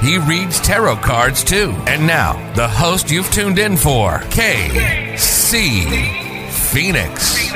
He 0.00 0.16
reads 0.16 0.60
tarot 0.60 0.96
cards 0.96 1.42
too. 1.42 1.74
And 1.88 2.06
now, 2.06 2.34
the 2.54 2.68
host 2.68 3.10
you've 3.10 3.30
tuned 3.32 3.58
in 3.58 3.76
for, 3.76 4.20
KC 4.30 5.18
Phoenix. 6.50 7.50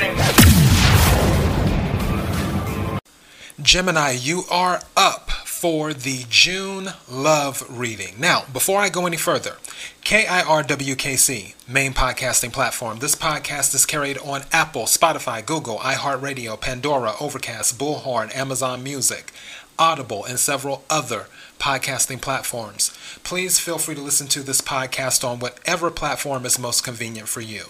Gemini, 3.61 4.11
you 4.11 4.43
are 4.51 4.81
up 4.97 5.31
for 5.31 5.93
the 5.93 6.25
June 6.29 6.89
love 7.09 7.63
reading. 7.69 8.15
Now, 8.19 8.43
before 8.51 8.81
I 8.81 8.89
go 8.89 9.05
any 9.05 9.15
further, 9.15 9.55
KIRWKC, 10.03 11.53
main 11.69 11.93
podcasting 11.93 12.51
platform. 12.51 12.99
This 12.99 13.15
podcast 13.15 13.73
is 13.73 13.85
carried 13.85 14.17
on 14.17 14.43
Apple, 14.51 14.83
Spotify, 14.83 15.45
Google, 15.45 15.77
iHeartRadio, 15.77 16.59
Pandora, 16.59 17.13
Overcast, 17.21 17.79
Bullhorn, 17.79 18.35
Amazon 18.35 18.83
Music, 18.83 19.31
Audible, 19.79 20.25
and 20.25 20.39
several 20.39 20.83
other 20.89 21.27
podcasting 21.59 22.21
platforms. 22.21 22.91
Please 23.23 23.59
feel 23.59 23.77
free 23.77 23.95
to 23.95 24.01
listen 24.01 24.27
to 24.27 24.41
this 24.41 24.61
podcast 24.61 25.23
on 25.27 25.39
whatever 25.39 25.89
platform 25.89 26.45
is 26.45 26.59
most 26.59 26.83
convenient 26.83 27.27
for 27.27 27.41
you. 27.41 27.65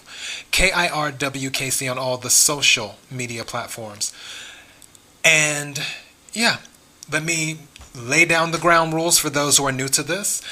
KIRWKC 0.50 1.90
on 1.90 1.98
all 1.98 2.16
the 2.16 2.30
social 2.30 2.96
media 3.10 3.44
platforms. 3.44 4.12
And 5.24 5.80
yeah, 6.32 6.58
let 7.10 7.22
me 7.22 7.58
lay 7.94 8.24
down 8.24 8.50
the 8.50 8.58
ground 8.58 8.92
rules 8.92 9.18
for 9.18 9.30
those 9.30 9.58
who 9.58 9.66
are 9.66 9.72
new 9.72 9.88
to 9.88 10.02
this. 10.02 10.42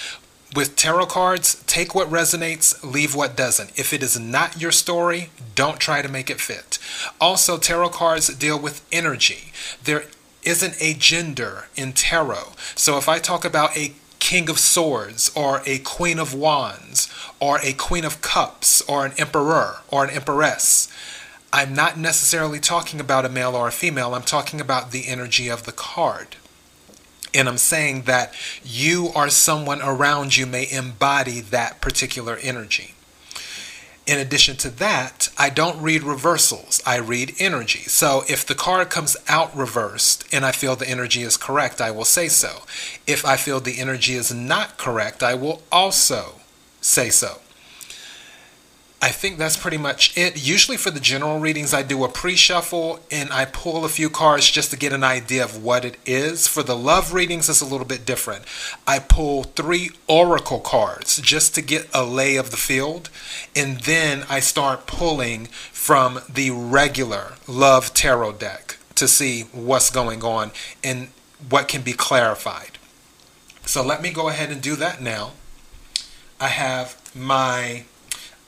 With 0.54 0.76
tarot 0.76 1.06
cards, 1.06 1.62
take 1.66 1.94
what 1.94 2.10
resonates, 2.10 2.84
leave 2.84 3.14
what 3.14 3.36
doesn't. 3.36 3.78
If 3.78 3.92
it 3.92 4.02
is 4.02 4.18
not 4.18 4.60
your 4.60 4.70
story, 4.70 5.30
don't 5.54 5.80
try 5.80 6.02
to 6.02 6.08
make 6.08 6.28
it 6.28 6.40
fit. 6.40 6.78
Also, 7.20 7.56
tarot 7.56 7.88
cards 7.88 8.28
deal 8.34 8.58
with 8.58 8.86
energy. 8.92 9.52
There 9.82 10.04
isn't 10.42 10.80
a 10.80 10.94
gender 10.94 11.66
in 11.76 11.92
tarot. 11.92 12.52
So 12.74 12.98
if 12.98 13.08
I 13.08 13.18
talk 13.18 13.44
about 13.44 13.76
a 13.76 13.92
King 14.18 14.48
of 14.48 14.58
Swords 14.58 15.30
or 15.34 15.62
a 15.66 15.78
Queen 15.78 16.18
of 16.18 16.32
Wands 16.32 17.12
or 17.40 17.58
a 17.62 17.72
Queen 17.72 18.04
of 18.04 18.22
Cups 18.22 18.80
or 18.82 19.04
an 19.04 19.12
Emperor 19.18 19.78
or 19.88 20.04
an 20.04 20.10
Empress, 20.10 20.88
I'm 21.52 21.74
not 21.74 21.98
necessarily 21.98 22.60
talking 22.60 22.98
about 22.98 23.26
a 23.26 23.28
male 23.28 23.54
or 23.54 23.68
a 23.68 23.72
female. 23.72 24.14
I'm 24.14 24.22
talking 24.22 24.60
about 24.60 24.90
the 24.90 25.06
energy 25.06 25.48
of 25.48 25.64
the 25.64 25.72
card. 25.72 26.36
And 27.34 27.48
I'm 27.48 27.58
saying 27.58 28.02
that 28.02 28.34
you 28.62 29.08
or 29.14 29.28
someone 29.28 29.82
around 29.82 30.36
you 30.36 30.46
may 30.46 30.70
embody 30.70 31.40
that 31.40 31.80
particular 31.80 32.38
energy. 32.42 32.94
In 34.04 34.18
addition 34.18 34.56
to 34.56 34.70
that, 34.70 35.28
I 35.38 35.48
don't 35.48 35.80
read 35.80 36.02
reversals, 36.02 36.82
I 36.84 36.96
read 36.96 37.34
energy. 37.38 37.80
So 37.80 38.24
if 38.28 38.44
the 38.44 38.56
card 38.56 38.90
comes 38.90 39.16
out 39.28 39.56
reversed 39.56 40.24
and 40.32 40.44
I 40.44 40.50
feel 40.50 40.74
the 40.74 40.88
energy 40.88 41.22
is 41.22 41.36
correct, 41.36 41.80
I 41.80 41.92
will 41.92 42.04
say 42.04 42.26
so. 42.26 42.62
If 43.06 43.24
I 43.24 43.36
feel 43.36 43.60
the 43.60 43.78
energy 43.78 44.14
is 44.14 44.34
not 44.34 44.76
correct, 44.76 45.22
I 45.22 45.34
will 45.34 45.62
also 45.70 46.40
say 46.80 47.10
so. 47.10 47.38
I 49.04 49.08
think 49.08 49.36
that's 49.36 49.56
pretty 49.56 49.78
much 49.78 50.16
it. 50.16 50.46
Usually 50.46 50.76
for 50.76 50.92
the 50.92 51.00
general 51.00 51.40
readings, 51.40 51.74
I 51.74 51.82
do 51.82 52.04
a 52.04 52.08
pre 52.08 52.36
shuffle 52.36 53.00
and 53.10 53.32
I 53.32 53.46
pull 53.46 53.84
a 53.84 53.88
few 53.88 54.08
cards 54.08 54.48
just 54.48 54.70
to 54.70 54.76
get 54.76 54.92
an 54.92 55.02
idea 55.02 55.42
of 55.42 55.60
what 55.60 55.84
it 55.84 55.96
is. 56.06 56.46
For 56.46 56.62
the 56.62 56.76
love 56.76 57.12
readings, 57.12 57.48
it's 57.48 57.60
a 57.60 57.66
little 57.66 57.84
bit 57.84 58.06
different. 58.06 58.44
I 58.86 59.00
pull 59.00 59.42
three 59.42 59.90
oracle 60.06 60.60
cards 60.60 61.20
just 61.20 61.52
to 61.56 61.62
get 61.62 61.88
a 61.92 62.04
lay 62.04 62.36
of 62.36 62.52
the 62.52 62.56
field, 62.56 63.10
and 63.56 63.80
then 63.80 64.24
I 64.30 64.38
start 64.38 64.86
pulling 64.86 65.46
from 65.46 66.20
the 66.32 66.52
regular 66.52 67.32
love 67.48 67.92
tarot 67.94 68.34
deck 68.34 68.78
to 68.94 69.08
see 69.08 69.42
what's 69.50 69.90
going 69.90 70.22
on 70.22 70.52
and 70.84 71.08
what 71.50 71.66
can 71.66 71.82
be 71.82 71.92
clarified. 71.92 72.78
So 73.66 73.84
let 73.84 74.00
me 74.00 74.10
go 74.12 74.28
ahead 74.28 74.52
and 74.52 74.62
do 74.62 74.76
that 74.76 75.02
now. 75.02 75.32
I 76.38 76.48
have 76.48 76.96
my 77.16 77.84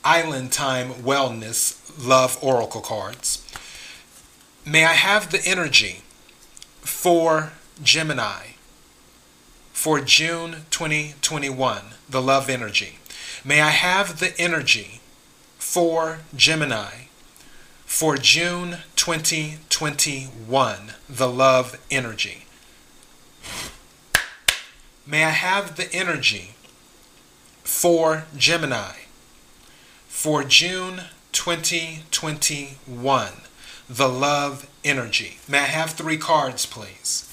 Island 0.07 0.51
Time 0.51 0.91
Wellness 0.91 1.81
Love 1.97 2.37
Oracle 2.39 2.81
cards. 2.81 3.43
May 4.63 4.85
I 4.85 4.93
have 4.93 5.31
the 5.31 5.41
energy 5.43 6.03
for 6.81 7.53
Gemini 7.81 8.49
for 9.73 9.99
June 9.99 10.57
2021, 10.69 11.81
the 12.07 12.21
love 12.21 12.51
energy. 12.51 12.99
May 13.43 13.61
I 13.61 13.71
have 13.71 14.19
the 14.19 14.39
energy 14.39 15.01
for 15.57 16.19
Gemini 16.35 17.05
for 17.87 18.15
June 18.15 18.77
2021, 18.95 20.93
the 21.09 21.27
love 21.27 21.79
energy. 21.89 22.45
May 25.07 25.23
I 25.23 25.29
have 25.29 25.77
the 25.77 25.91
energy 25.91 26.53
for 27.63 28.25
Gemini 28.37 29.04
for 30.15 30.43
June 30.45 31.01
2021, 31.33 33.31
the 33.89 34.07
love 34.07 34.65
energy. 34.83 35.37
May 35.47 35.59
I 35.59 35.63
have 35.63 35.91
three 35.91 36.17
cards, 36.17 36.65
please? 36.65 37.29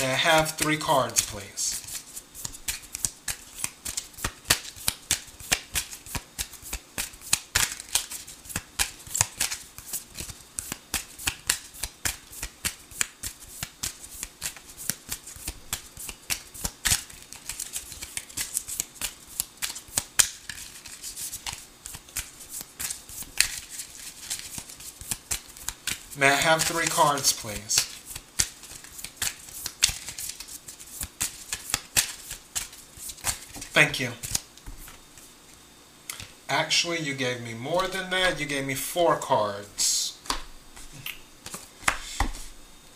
May 0.00 0.12
I 0.12 0.14
have 0.14 0.52
three 0.52 0.76
cards, 0.76 1.22
please? 1.22 1.75
May 26.18 26.28
I 26.28 26.36
have 26.36 26.62
three 26.62 26.86
cards, 26.86 27.32
please? 27.32 27.92
Thank 33.74 34.00
you. 34.00 34.12
Actually, 36.48 37.00
you 37.00 37.12
gave 37.12 37.42
me 37.42 37.52
more 37.52 37.86
than 37.86 38.08
that. 38.08 38.40
You 38.40 38.46
gave 38.46 38.66
me 38.66 38.74
four 38.74 39.16
cards. 39.16 40.18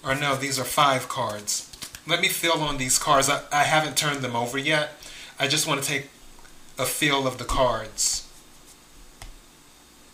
Or 0.03 0.15
no, 0.15 0.37
these 0.37 0.59
are 0.59 0.65
five 0.65 1.09
cards. 1.09 1.71
Let 2.07 2.23
me 2.23 2.29
feel 2.29 2.53
on 2.53 2.79
these 2.79 2.99
cards. 2.99 3.29
I, 3.29 3.43
I 3.53 3.65
haven't 3.65 3.99
turned 3.99 4.23
them 4.23 4.35
over 4.35 4.57
yet. 4.57 4.93
I 5.39 5.47
just 5.47 5.67
want 5.67 5.83
to 5.83 5.87
take 5.87 6.09
a 6.79 6.87
feel 6.87 7.27
of 7.27 7.37
the 7.37 7.45
cards 7.45 8.27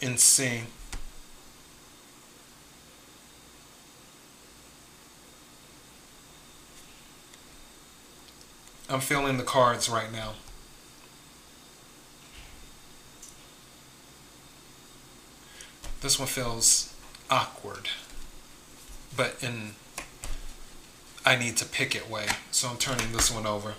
and 0.03 0.19
see. 0.19 0.62
I'm 8.88 9.00
feeling 9.00 9.36
the 9.36 9.42
cards 9.42 9.88
right 9.88 10.12
now. 10.12 10.34
This 16.03 16.18
one 16.18 16.28
feels 16.28 16.94
awkward, 17.28 17.88
but 19.16 19.36
in 19.42 19.72
I 21.24 21.34
need 21.34 21.56
to 21.56 21.65
pick 21.65 21.97
it 21.97 22.09
way, 22.09 22.27
so 22.53 22.68
I'm 22.68 22.77
turning 22.77 23.10
this 23.10 23.33
one 23.33 23.47
over. 23.47 23.74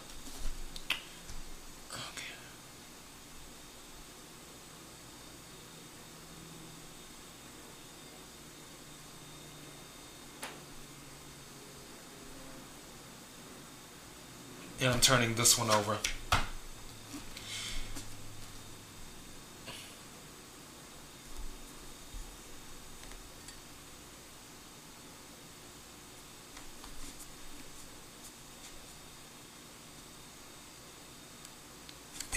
and 14.80 14.94
I'm 14.94 15.00
turning 15.00 15.36
this 15.36 15.58
one 15.58 15.70
over. 15.70 15.98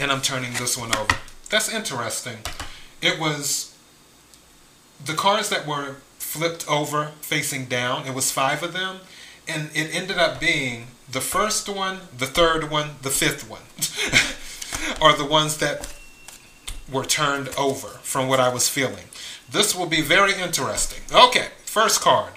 and 0.01 0.11
I'm 0.11 0.23
turning 0.23 0.55
this 0.55 0.79
one 0.79 0.97
over. 0.97 1.15
That's 1.51 1.73
interesting. 1.73 2.39
It 3.03 3.21
was 3.21 3.77
the 5.05 5.13
cards 5.13 5.51
that 5.51 5.67
were 5.67 5.97
flipped 6.19 6.67
over 6.69 7.13
facing 7.21 7.67
down, 7.67 8.07
it 8.07 8.15
was 8.15 8.31
five 8.31 8.63
of 8.63 8.73
them, 8.73 9.01
and 9.51 9.71
it 9.75 9.95
ended 9.95 10.19
up 10.19 10.41
being 10.41 10.87
the 11.11 11.21
first 11.21 11.69
one, 11.69 11.99
the 12.17 12.27
third 12.27 12.71
one, 12.71 12.91
the 13.03 13.11
fifth 13.11 13.49
one, 13.49 13.63
are 15.03 15.17
the 15.17 15.25
ones 15.25 15.59
that 15.59 15.93
were 16.91 17.05
turned 17.05 17.49
over 17.57 17.89
from 18.03 18.29
what 18.29 18.41
I 18.41 18.49
was 18.49 18.69
feeling. 18.69 19.07
This 19.51 19.75
will 19.75 19.87
be 19.87 20.01
very 20.01 20.35
interesting. 20.35 21.03
Okay, 21.13 21.49
first 21.65 22.01
card. 22.01 22.35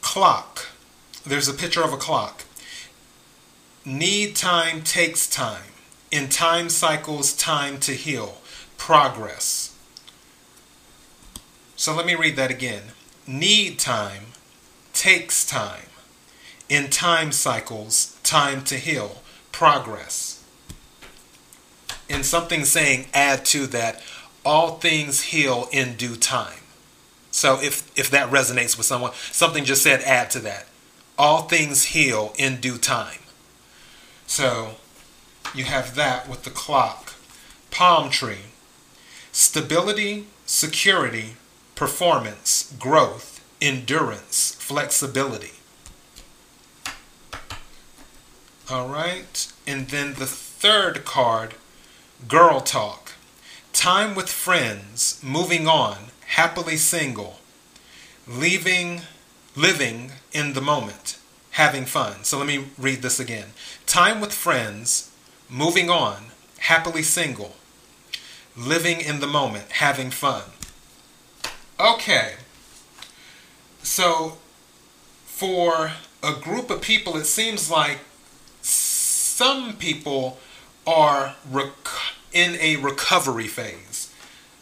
Clock. 0.00 0.66
There's 1.24 1.48
a 1.48 1.54
picture 1.54 1.82
of 1.82 1.92
a 1.92 1.96
clock. 1.96 2.44
Need 3.84 4.36
time 4.36 4.82
takes 4.82 5.28
time. 5.28 5.72
In 6.10 6.28
time 6.28 6.68
cycles, 6.68 7.32
time 7.32 7.78
to 7.80 7.92
heal. 7.92 8.38
Progress. 8.76 9.74
So 11.76 11.94
let 11.94 12.04
me 12.04 12.14
read 12.14 12.36
that 12.36 12.50
again. 12.50 12.82
Need 13.26 13.78
time 13.78 14.29
takes 15.00 15.46
time. 15.46 15.86
In 16.68 16.90
time 16.90 17.32
cycles, 17.32 18.18
time 18.22 18.62
to 18.64 18.76
heal. 18.76 19.22
Progress. 19.50 20.44
And 22.10 22.26
something 22.26 22.66
saying, 22.66 23.06
add 23.14 23.46
to 23.46 23.66
that, 23.68 24.02
all 24.44 24.72
things 24.72 25.22
heal 25.22 25.70
in 25.72 25.96
due 25.96 26.16
time. 26.16 26.60
So 27.30 27.58
if, 27.62 27.90
if 27.98 28.10
that 28.10 28.30
resonates 28.30 28.76
with 28.76 28.84
someone, 28.84 29.12
something 29.14 29.64
just 29.64 29.82
said, 29.82 30.02
add 30.02 30.30
to 30.32 30.40
that. 30.40 30.66
All 31.16 31.42
things 31.44 31.86
heal 31.86 32.34
in 32.36 32.60
due 32.60 32.76
time. 32.76 33.20
So 34.26 34.72
you 35.54 35.64
have 35.64 35.94
that 35.94 36.28
with 36.28 36.42
the 36.44 36.50
clock. 36.50 37.14
Palm 37.70 38.10
tree. 38.10 38.52
Stability, 39.32 40.26
security, 40.44 41.36
performance, 41.74 42.74
growth, 42.78 43.29
endurance, 43.60 44.54
flexibility. 44.58 45.52
All 48.70 48.88
right. 48.88 49.52
And 49.66 49.88
then 49.88 50.14
the 50.14 50.26
third 50.26 51.04
card, 51.04 51.54
girl 52.28 52.60
talk. 52.60 53.12
Time 53.72 54.14
with 54.14 54.28
friends, 54.28 55.20
moving 55.22 55.66
on, 55.66 55.96
happily 56.26 56.76
single, 56.76 57.38
leaving, 58.28 59.02
living 59.56 60.12
in 60.32 60.52
the 60.52 60.60
moment, 60.60 61.18
having 61.52 61.84
fun. 61.84 62.24
So 62.24 62.38
let 62.38 62.46
me 62.46 62.66
read 62.78 63.02
this 63.02 63.18
again. 63.18 63.48
Time 63.86 64.20
with 64.20 64.32
friends, 64.32 65.10
moving 65.48 65.90
on, 65.90 66.26
happily 66.58 67.02
single, 67.02 67.56
living 68.56 69.00
in 69.00 69.20
the 69.20 69.26
moment, 69.26 69.72
having 69.72 70.10
fun. 70.10 70.42
Okay. 71.78 72.34
So 73.82 74.38
for 75.24 75.92
a 76.22 76.34
group 76.34 76.70
of 76.70 76.82
people, 76.82 77.16
it 77.16 77.24
seems 77.24 77.70
like 77.70 77.98
some 78.60 79.74
people 79.76 80.38
are 80.86 81.36
rec- 81.50 81.70
in 82.32 82.56
a 82.60 82.76
recovery 82.76 83.46
phase 83.46 84.12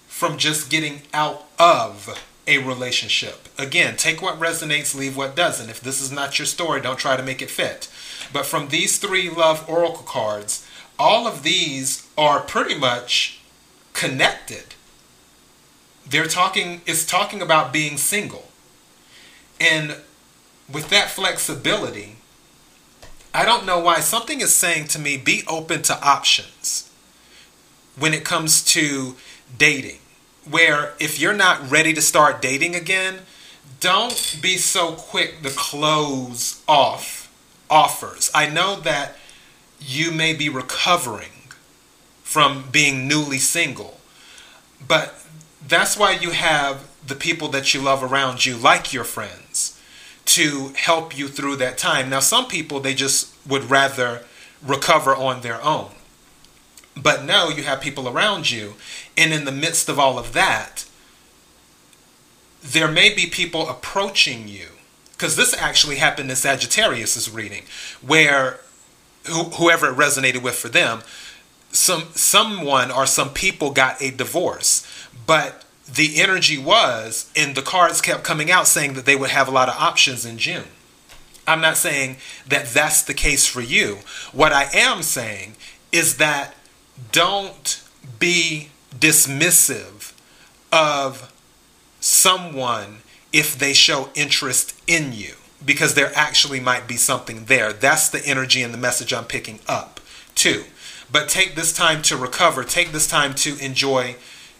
from 0.06 0.38
just 0.38 0.70
getting 0.70 1.02
out 1.12 1.44
of 1.58 2.22
a 2.46 2.58
relationship. 2.58 3.48
Again, 3.58 3.96
take 3.96 4.22
what 4.22 4.40
resonates, 4.40 4.94
leave 4.94 5.16
what 5.16 5.36
doesn't. 5.36 5.68
If 5.68 5.80
this 5.80 6.00
is 6.00 6.10
not 6.10 6.38
your 6.38 6.46
story, 6.46 6.80
don't 6.80 6.98
try 6.98 7.16
to 7.16 7.22
make 7.22 7.42
it 7.42 7.50
fit. 7.50 7.88
But 8.32 8.46
from 8.46 8.68
these 8.68 8.98
three 8.98 9.28
love 9.28 9.68
oracle 9.68 10.04
cards, 10.04 10.66
all 10.98 11.26
of 11.26 11.42
these 11.42 12.08
are 12.16 12.40
pretty 12.40 12.74
much 12.74 13.40
connected. 13.92 14.74
They're 16.08 16.26
talking 16.26 16.80
it's 16.86 17.04
talking 17.04 17.42
about 17.42 17.72
being 17.72 17.96
single. 17.98 18.47
And 19.60 19.96
with 20.70 20.90
that 20.90 21.10
flexibility, 21.10 22.16
I 23.34 23.44
don't 23.44 23.66
know 23.66 23.78
why 23.78 24.00
something 24.00 24.40
is 24.40 24.54
saying 24.54 24.88
to 24.88 24.98
me 24.98 25.16
be 25.16 25.42
open 25.46 25.82
to 25.82 26.02
options 26.02 26.90
when 27.98 28.14
it 28.14 28.24
comes 28.24 28.64
to 28.72 29.16
dating. 29.56 29.98
Where 30.48 30.94
if 30.98 31.20
you're 31.20 31.34
not 31.34 31.70
ready 31.70 31.92
to 31.92 32.02
start 32.02 32.40
dating 32.40 32.74
again, 32.74 33.20
don't 33.80 34.38
be 34.40 34.56
so 34.56 34.92
quick 34.92 35.42
to 35.42 35.50
close 35.50 36.62
off 36.66 37.32
offers. 37.70 38.30
I 38.34 38.48
know 38.48 38.80
that 38.80 39.16
you 39.78 40.10
may 40.10 40.32
be 40.32 40.48
recovering 40.48 41.28
from 42.22 42.64
being 42.72 43.06
newly 43.06 43.38
single, 43.38 44.00
but 44.86 45.14
that's 45.66 45.96
why 45.96 46.12
you 46.12 46.30
have 46.30 46.88
the 47.06 47.14
people 47.14 47.48
that 47.48 47.74
you 47.74 47.82
love 47.82 48.02
around 48.02 48.46
you, 48.46 48.56
like 48.56 48.92
your 48.92 49.04
friends 49.04 49.47
to 50.28 50.74
help 50.76 51.16
you 51.16 51.26
through 51.26 51.56
that 51.56 51.78
time. 51.78 52.10
Now, 52.10 52.20
some 52.20 52.48
people, 52.48 52.80
they 52.80 52.92
just 52.92 53.34
would 53.48 53.70
rather 53.70 54.24
recover 54.62 55.16
on 55.16 55.40
their 55.40 55.62
own. 55.62 55.92
But 56.94 57.24
no, 57.24 57.48
you 57.48 57.62
have 57.62 57.80
people 57.80 58.06
around 58.06 58.50
you. 58.50 58.74
And 59.16 59.32
in 59.32 59.46
the 59.46 59.52
midst 59.52 59.88
of 59.88 59.98
all 59.98 60.18
of 60.18 60.34
that, 60.34 60.84
there 62.62 62.90
may 62.90 63.14
be 63.14 63.24
people 63.26 63.68
approaching 63.70 64.48
you. 64.48 64.66
Because 65.12 65.34
this 65.34 65.54
actually 65.54 65.96
happened 65.96 66.28
in 66.28 66.36
Sagittarius's 66.36 67.30
reading, 67.30 67.62
where 68.02 68.60
whoever 69.24 69.88
it 69.88 69.96
resonated 69.96 70.42
with 70.42 70.54
for 70.54 70.68
them, 70.68 71.00
some 71.70 72.08
someone 72.14 72.90
or 72.90 73.06
some 73.06 73.30
people 73.30 73.70
got 73.70 74.00
a 74.00 74.10
divorce, 74.10 74.86
but 75.26 75.64
the 75.92 76.20
energy 76.20 76.58
was, 76.58 77.30
and 77.34 77.54
the 77.54 77.62
cards 77.62 78.00
kept 78.00 78.22
coming 78.22 78.50
out 78.50 78.66
saying 78.66 78.94
that 78.94 79.06
they 79.06 79.16
would 79.16 79.30
have 79.30 79.48
a 79.48 79.52
lot 79.52 79.68
of 79.68 79.74
options 79.76 80.26
in 80.26 80.38
June. 80.38 80.64
I'm 81.46 81.62
not 81.62 81.78
saying 81.78 82.18
that 82.46 82.66
that's 82.66 83.02
the 83.02 83.14
case 83.14 83.46
for 83.46 83.62
you. 83.62 83.98
What 84.32 84.52
I 84.52 84.68
am 84.74 85.02
saying 85.02 85.56
is 85.90 86.18
that 86.18 86.54
don't 87.10 87.82
be 88.18 88.68
dismissive 88.94 90.12
of 90.70 91.32
someone 92.00 92.98
if 93.32 93.58
they 93.58 93.72
show 93.72 94.10
interest 94.14 94.78
in 94.86 95.12
you 95.14 95.34
because 95.64 95.94
there 95.94 96.12
actually 96.14 96.60
might 96.60 96.86
be 96.86 96.96
something 96.96 97.46
there. 97.46 97.72
That's 97.72 98.10
the 98.10 98.24
energy 98.26 98.62
and 98.62 98.72
the 98.72 98.78
message 98.78 99.12
I'm 99.12 99.24
picking 99.24 99.60
up 99.66 100.00
too. 100.34 100.64
But 101.10 101.28
take 101.28 101.54
this 101.54 101.72
time 101.72 102.02
to 102.02 102.16
recover, 102.16 102.62
take 102.62 102.92
this 102.92 103.08
time 103.08 103.34
to 103.36 103.58
enjoy 103.58 104.16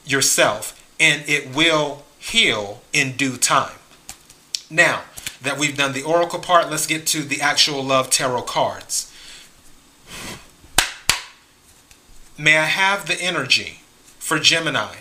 yourself 0.06 0.77
and 1.00 1.28
it 1.28 1.54
will 1.54 2.04
heal 2.18 2.82
in 2.92 3.16
due 3.16 3.36
time. 3.36 3.76
Now 4.70 5.02
that 5.40 5.58
we've 5.58 5.76
done 5.76 5.92
the 5.92 6.02
oracle 6.02 6.40
part, 6.40 6.70
let's 6.70 6.86
get 6.86 7.06
to 7.08 7.22
the 7.22 7.40
actual 7.40 7.82
love 7.82 8.10
tarot 8.10 8.42
cards. 8.42 9.12
May 12.36 12.56
I 12.56 12.66
have 12.66 13.06
the 13.06 13.20
energy 13.20 13.80
for 14.18 14.38
Gemini 14.38 14.96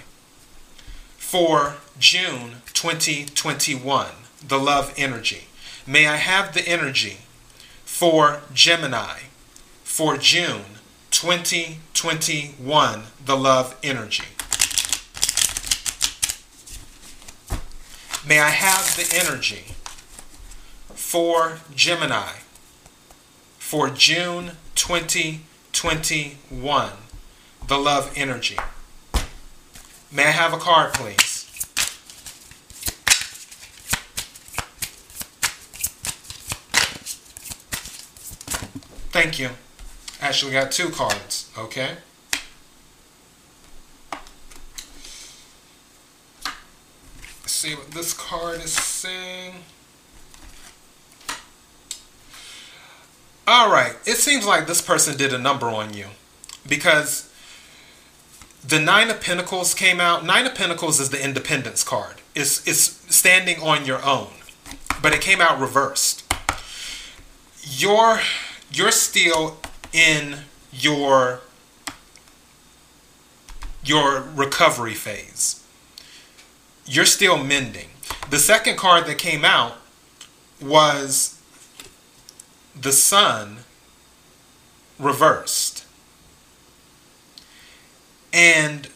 for 1.18 1.76
June 2.00 2.62
2021, 2.74 4.08
the 4.48 4.58
love 4.58 4.94
energy. 4.98 5.44
May 5.86 6.08
I 6.08 6.16
have 6.16 6.54
the 6.54 6.68
energy 6.68 7.18
for 7.86 8.42
Gemini 8.54 9.20
for 9.84 10.18
June 10.18 10.64
2021, 11.12 13.04
the 13.26 13.36
love 13.36 13.76
energy. 13.84 14.24
May 18.28 18.40
I 18.42 18.50
have 18.50 18.98
the 18.98 19.08
energy 19.16 19.64
for 20.94 21.60
Gemini 21.74 22.34
for 23.58 23.90
June 23.90 24.58
2021, 24.76 26.92
the 27.66 27.78
love 27.78 28.12
energy. 28.18 28.58
May 30.12 30.26
I 30.26 30.32
have 30.32 30.52
a 30.52 30.58
card, 30.58 30.94
please? 30.94 31.46
Thank 39.14 39.40
you. 39.40 39.52
Actually 40.20 40.52
got 40.52 40.74
two 40.74 40.90
cards, 40.90 41.50
okay? 41.58 41.96
See 47.68 47.76
what 47.76 47.92
this 47.92 48.14
card 48.14 48.64
is 48.64 48.72
saying. 48.72 49.56
All 53.46 53.70
right, 53.72 53.96
it 54.06 54.16
seems 54.16 54.46
like 54.46 54.68
this 54.68 54.82
person 54.82 55.18
did 55.18 55.34
a 55.34 55.38
number 55.38 55.68
on 55.68 55.94
you 55.94 56.06
because 56.68 57.30
the 58.66 58.80
Nine 58.80 59.10
of 59.10 59.22
Pentacles 59.22 59.74
came 59.74 60.00
out. 60.00 60.26
Nine 60.26 60.46
of 60.46 60.56
Pentacles 60.56 61.00
is 61.02 61.10
the 61.10 61.22
independence 61.24 61.84
card. 61.84 62.16
It's, 62.36 62.66
it's 62.68 63.04
standing 63.14 63.60
on 63.62 63.86
your 63.86 64.04
own, 64.06 64.30
but 65.02 65.14
it 65.14 65.20
came 65.20 65.42
out 65.42 65.60
reversed. 65.60 66.24
You're, 67.64 68.22
you're 68.72 68.92
still 68.92 69.58
in 69.92 70.40
your 70.72 71.42
your 73.84 74.22
recovery 74.36 74.94
phase. 74.94 75.57
You're 76.88 77.06
still 77.06 77.38
mending. 77.38 77.90
The 78.30 78.40
second 78.40 78.78
card 78.78 79.06
that 79.06 79.18
came 79.18 79.44
out 79.44 79.74
was 80.62 81.40
the 82.80 82.92
sun 82.92 83.60
reversed. 84.98 85.86
And 88.32 88.88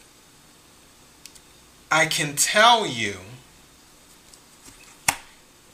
I 1.90 2.06
can 2.06 2.36
tell 2.36 2.86
you 2.86 3.16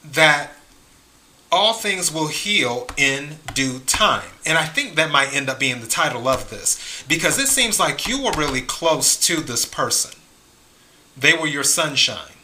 that 0.03 0.51
all 1.51 1.73
things 1.73 2.13
will 2.13 2.27
heal 2.27 2.87
in 2.97 3.37
due 3.53 3.79
time. 3.79 4.29
And 4.45 4.57
I 4.57 4.65
think 4.65 4.95
that 4.95 5.11
might 5.11 5.33
end 5.33 5.49
up 5.49 5.59
being 5.59 5.81
the 5.81 5.87
title 5.87 6.27
of 6.27 6.49
this 6.49 7.03
because 7.07 7.39
it 7.39 7.47
seems 7.47 7.79
like 7.79 8.07
you 8.07 8.21
were 8.23 8.31
really 8.37 8.61
close 8.61 9.17
to 9.27 9.37
this 9.37 9.65
person. 9.65 10.18
They 11.19 11.33
were 11.33 11.47
your 11.47 11.63
sunshine. 11.63 12.37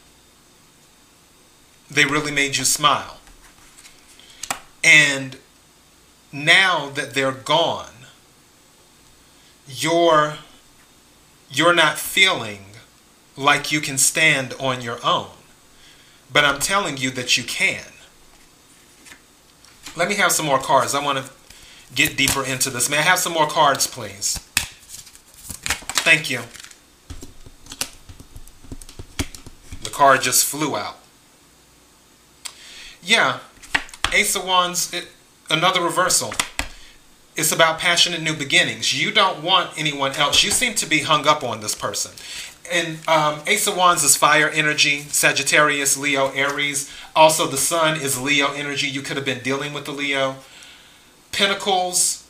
They 1.89 2.03
really 2.03 2.31
made 2.31 2.57
you 2.57 2.65
smile. 2.65 3.19
And 4.83 5.37
now 6.31 6.89
that 6.89 7.13
they're 7.13 7.31
gone, 7.31 7.93
you're 9.67 10.35
you're 11.49 11.73
not 11.73 11.97
feeling 11.97 12.65
like 13.37 13.71
you 13.71 13.79
can 13.79 13.97
stand 13.97 14.53
on 14.59 14.81
your 14.81 14.99
own. 15.05 15.29
But 16.31 16.43
I'm 16.43 16.59
telling 16.59 16.97
you 16.97 17.11
that 17.11 17.37
you 17.37 17.43
can. 17.43 17.85
Let 19.95 20.09
me 20.09 20.15
have 20.15 20.31
some 20.31 20.45
more 20.45 20.59
cards. 20.59 20.93
I 20.93 21.03
want 21.03 21.19
to 21.19 21.31
get 21.93 22.17
deeper 22.17 22.43
into 22.43 22.69
this. 22.69 22.89
May 22.89 22.97
I 22.97 23.01
have 23.01 23.19
some 23.19 23.31
more 23.33 23.47
cards, 23.47 23.87
please? 23.87 24.39
Thank 26.03 26.29
you. 26.29 26.41
The 29.83 29.84
card 29.95 30.21
just 30.21 30.45
flew 30.45 30.75
out. 30.75 30.97
Yeah, 33.01 33.39
Ace 34.11 34.35
of 34.35 34.45
Wands, 34.45 34.93
it, 34.93 35.07
another 35.49 35.81
reversal. 35.81 36.33
It's 37.37 37.51
about 37.51 37.79
passionate 37.79 38.21
new 38.21 38.35
beginnings. 38.35 38.99
You 38.99 39.11
don't 39.11 39.41
want 39.41 39.71
anyone 39.77 40.13
else. 40.13 40.43
You 40.43 40.51
seem 40.51 40.75
to 40.75 40.85
be 40.85 40.99
hung 40.99 41.27
up 41.27 41.43
on 41.43 41.61
this 41.61 41.75
person. 41.75 42.11
And 42.71 42.97
um, 43.07 43.41
Ace 43.47 43.67
of 43.67 43.77
Wands 43.77 44.03
is 44.03 44.15
fire 44.15 44.49
energy, 44.49 45.01
Sagittarius, 45.01 45.97
Leo, 45.97 46.29
Aries. 46.31 46.91
Also, 47.15 47.47
the 47.47 47.57
Sun 47.57 48.01
is 48.01 48.19
Leo 48.19 48.51
energy. 48.53 48.87
You 48.87 49.01
could 49.01 49.15
have 49.15 49.25
been 49.25 49.43
dealing 49.43 49.73
with 49.73 49.85
the 49.85 49.91
Leo. 49.91 50.37
Pentacles 51.31 52.27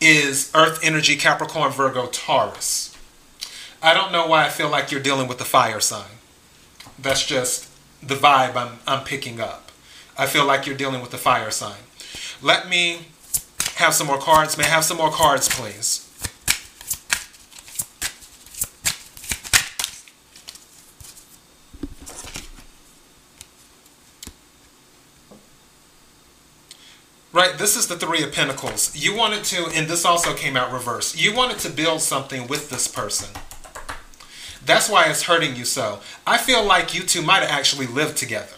is 0.00 0.50
Earth 0.54 0.80
energy, 0.82 1.16
Capricorn, 1.16 1.72
Virgo, 1.72 2.06
Taurus. 2.06 2.96
I 3.82 3.94
don't 3.94 4.12
know 4.12 4.26
why 4.26 4.44
I 4.44 4.48
feel 4.48 4.68
like 4.68 4.92
you're 4.92 5.02
dealing 5.02 5.28
with 5.28 5.38
the 5.38 5.44
fire 5.44 5.80
sign. 5.80 6.18
That's 7.02 7.26
just 7.26 7.68
the 8.00 8.14
vibe 8.14 8.54
I'm, 8.54 8.78
I'm 8.86 9.04
picking 9.04 9.40
up. 9.40 9.72
I 10.16 10.26
feel 10.26 10.46
like 10.46 10.66
you're 10.66 10.76
dealing 10.76 11.00
with 11.00 11.10
the 11.10 11.18
fire 11.18 11.50
sign. 11.50 11.80
Let 12.40 12.68
me 12.68 13.06
have 13.76 13.92
some 13.92 14.06
more 14.06 14.18
cards. 14.18 14.56
May 14.56 14.64
I 14.64 14.68
have 14.68 14.84
some 14.84 14.98
more 14.98 15.10
cards, 15.10 15.48
please? 15.48 16.08
Right, 27.32 27.56
this 27.56 27.76
is 27.76 27.88
the 27.88 27.96
Three 27.96 28.22
of 28.22 28.32
Pentacles. 28.32 28.94
You 28.94 29.16
wanted 29.16 29.42
to, 29.44 29.66
and 29.74 29.88
this 29.88 30.04
also 30.04 30.34
came 30.34 30.54
out 30.54 30.70
reverse. 30.70 31.16
You 31.16 31.34
wanted 31.34 31.58
to 31.60 31.70
build 31.70 32.02
something 32.02 32.46
with 32.46 32.68
this 32.68 32.86
person. 32.86 33.30
That's 34.64 34.88
why 34.88 35.06
it's 35.06 35.22
hurting 35.22 35.56
you 35.56 35.64
so. 35.64 36.00
I 36.26 36.38
feel 36.38 36.64
like 36.64 36.94
you 36.94 37.02
two 37.02 37.22
might 37.22 37.42
have 37.42 37.50
actually 37.50 37.86
lived 37.86 38.16
together, 38.16 38.54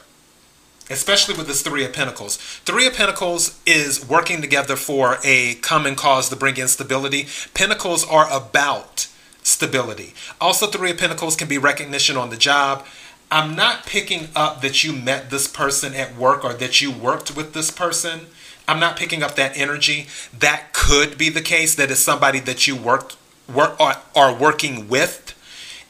especially 0.90 1.34
with 1.34 1.46
this 1.46 1.62
Three 1.62 1.84
of 1.84 1.92
Pentacles. 1.92 2.36
Three 2.36 2.86
of 2.86 2.94
Pentacles 2.94 3.60
is 3.66 4.06
working 4.06 4.40
together 4.40 4.76
for 4.76 5.18
a 5.24 5.54
common 5.56 5.94
cause 5.94 6.28
to 6.28 6.36
bring 6.36 6.56
in 6.56 6.68
stability. 6.68 7.26
Pentacles 7.54 8.06
are 8.06 8.30
about 8.30 9.08
stability. 9.42 10.14
Also, 10.40 10.66
Three 10.66 10.90
of 10.90 10.98
Pentacles 10.98 11.36
can 11.36 11.48
be 11.48 11.58
recognition 11.58 12.16
on 12.16 12.30
the 12.30 12.36
job. 12.36 12.84
I'm 13.30 13.56
not 13.56 13.86
picking 13.86 14.28
up 14.36 14.60
that 14.60 14.84
you 14.84 14.92
met 14.92 15.30
this 15.30 15.48
person 15.48 15.94
at 15.94 16.16
work 16.16 16.44
or 16.44 16.52
that 16.54 16.80
you 16.80 16.90
worked 16.90 17.34
with 17.34 17.54
this 17.54 17.70
person 17.70 18.26
I'm 18.66 18.80
not 18.80 18.96
picking 18.96 19.22
up 19.22 19.34
that 19.34 19.56
energy. 19.56 20.06
That 20.38 20.72
could 20.72 21.18
be 21.18 21.28
the 21.28 21.42
case. 21.42 21.74
That 21.74 21.90
is 21.90 21.98
somebody 21.98 22.40
that 22.40 22.66
you 22.66 22.76
worked 22.76 23.16
work 23.52 23.78
are, 23.78 24.00
are 24.16 24.34
working 24.34 24.88
with. 24.88 25.32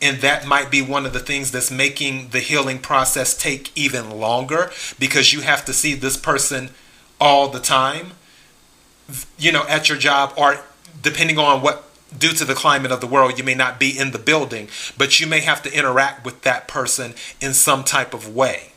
And 0.04 0.20
that 0.20 0.46
might 0.46 0.70
be 0.70 0.82
one 0.82 1.06
of 1.06 1.14
the 1.14 1.18
things 1.18 1.50
that's 1.50 1.70
making 1.70 2.28
the 2.28 2.40
healing 2.40 2.78
process 2.78 3.34
take 3.34 3.72
even 3.74 4.10
longer 4.10 4.70
because 4.98 5.32
you 5.32 5.40
have 5.40 5.64
to 5.64 5.72
see 5.72 5.94
this 5.94 6.18
person 6.18 6.70
all 7.18 7.48
the 7.48 7.58
time, 7.58 8.12
you 9.38 9.50
know, 9.50 9.64
at 9.66 9.88
your 9.88 9.96
job, 9.96 10.34
or 10.36 10.60
depending 11.00 11.38
on 11.38 11.62
what, 11.62 11.84
due 12.16 12.32
to 12.32 12.44
the 12.44 12.54
climate 12.54 12.92
of 12.92 13.00
the 13.00 13.06
world, 13.06 13.38
you 13.38 13.44
may 13.44 13.54
not 13.54 13.80
be 13.80 13.98
in 13.98 14.10
the 14.10 14.18
building, 14.18 14.68
but 14.98 15.20
you 15.20 15.26
may 15.26 15.40
have 15.40 15.62
to 15.62 15.72
interact 15.72 16.22
with 16.22 16.42
that 16.42 16.68
person 16.68 17.14
in 17.40 17.54
some 17.54 17.82
type 17.82 18.12
of 18.12 18.28
way 18.36 18.73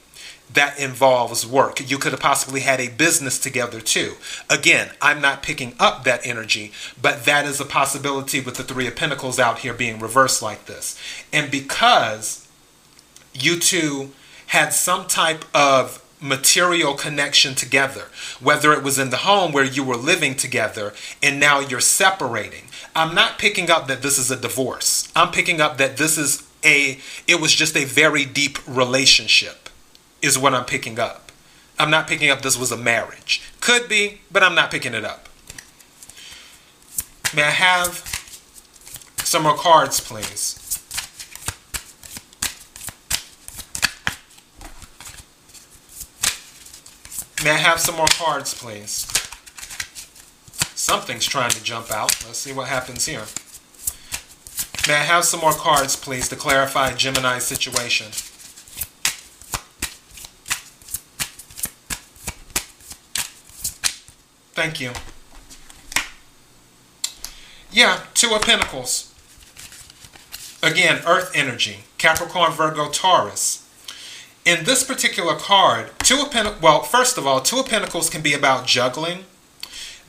that 0.54 0.80
involves 0.80 1.46
work. 1.46 1.90
You 1.90 1.98
could 1.98 2.14
have 2.14 2.22
possibly 2.22 2.62
had 2.62 2.80
a 2.80 2.90
business 2.90 3.38
together 3.38 3.82
too. 3.82 4.14
Again, 4.50 4.92
I'm 5.02 5.22
not 5.22 5.44
picking 5.44 5.76
up 5.80 6.04
that 6.04 6.26
energy, 6.26 6.72
but 7.02 7.26
that 7.26 7.46
is 7.46 7.60
a 7.60 7.66
possibility 7.66 8.40
with 8.40 8.56
the 8.56 8.64
Three 8.64 8.88
of 8.88 8.96
Pentacles 8.96 9.40
out 9.40 9.60
here 9.60 9.74
being 9.74 10.00
reversed 10.00 10.42
like 10.42 10.66
this. 10.66 11.00
And 11.34 11.52
because 11.52 12.48
you 13.34 13.60
two 13.60 14.12
had 14.48 14.74
some 14.74 15.06
type 15.08 15.44
of 15.54 16.04
material 16.20 16.96
connection 16.96 17.54
together, 17.54 18.06
whether 18.42 18.74
it 18.74 18.82
was 18.84 18.98
in 18.98 19.10
the 19.10 19.18
home 19.18 19.52
where 19.52 19.64
you 19.64 19.84
were 19.84 19.98
living 19.98 20.36
together 20.36 20.94
and 21.22 21.40
now 21.40 21.60
you're 21.60 21.80
separating. 21.80 22.64
I'm 22.96 23.14
not 23.14 23.38
picking 23.38 23.70
up 23.70 23.88
that 23.88 24.02
this 24.02 24.18
is 24.18 24.32
a 24.32 24.36
divorce. 24.36 25.12
I'm 25.16 25.32
picking 25.32 25.62
up 25.62 25.78
that 25.78 25.98
this 25.98 26.18
is 26.18 26.48
a, 26.64 26.98
it 27.28 27.40
was 27.40 27.54
just 27.54 27.78
a 27.78 27.86
very 27.86 28.26
deep 28.26 28.58
relationship 28.68 29.67
is 30.28 30.38
what 30.38 30.54
I'm 30.54 30.66
picking 30.66 31.00
up. 31.00 31.32
I'm 31.80 31.90
not 31.90 32.08
picking 32.08 32.30
up 32.30 32.42
this 32.42 32.58
was 32.58 32.72
a 32.72 32.78
marriage. 32.78 33.42
Could 33.62 33.88
be, 33.88 34.22
but 34.32 34.44
I'm 34.44 34.56
not 34.56 34.70
picking 34.70 34.94
it 34.94 35.06
up. 35.06 35.28
May 37.36 37.44
I 37.44 37.52
have 37.52 38.04
some 39.24 39.44
more 39.44 39.56
cards, 39.56 40.00
please? 40.00 40.64
May 47.44 47.52
I 47.52 47.58
have 47.58 47.80
some 47.80 47.96
more 47.96 48.08
cards, 48.08 48.54
please? 48.54 49.06
Something's 50.76 51.26
trying 51.26 51.52
to 51.52 51.64
jump 51.64 51.92
out. 51.92 52.26
Let's 52.26 52.40
see 52.40 52.54
what 52.54 52.68
happens 52.68 53.06
here. 53.06 53.26
May 54.88 54.96
I 54.96 55.04
have 55.04 55.26
some 55.26 55.42
more 55.42 55.54
cards, 55.54 55.96
please, 55.96 56.30
to 56.30 56.36
clarify 56.36 56.94
Gemini's 56.94 57.44
situation? 57.44 58.08
Thank 64.58 64.82
you. 64.82 64.92
Yeah, 67.72 68.02
Two 68.16 68.34
of 68.34 68.42
Pentacles. 68.42 69.14
Again, 70.64 71.04
Earth 71.06 71.32
energy. 71.36 71.82
Capricorn, 72.00 72.54
Virgo, 72.54 72.90
Taurus. 72.90 73.70
In 74.46 74.66
this 74.66 74.84
particular 74.84 75.36
card, 75.36 75.92
Two 76.00 76.24
of 76.24 76.32
Pentacles, 76.32 76.60
well, 76.60 76.82
first 76.82 77.20
of 77.20 77.28
all, 77.28 77.40
Two 77.40 77.60
of 77.60 77.68
Pentacles 77.68 78.10
can 78.10 78.24
be 78.24 78.34
about 78.34 78.66
juggling. 78.66 79.26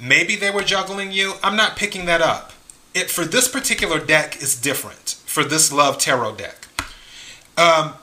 Maybe 0.01 0.35
they 0.35 0.51
were 0.51 0.63
juggling 0.63 1.13
you. 1.13 1.35
I'm 1.43 1.55
not 1.55 1.77
picking 1.77 2.07
that 2.07 2.23
up. 2.23 2.53
It 2.95 3.11
For 3.11 3.27
this 3.27 3.49
particular 3.49 4.03
deck 4.03 4.41
is 4.41 4.59
different. 4.59 5.17
For 5.27 5.45
this 5.45 5.71
Love 5.71 5.99
Tarot 5.99 6.37
deck. 6.37 6.69
Um, 7.59 7.97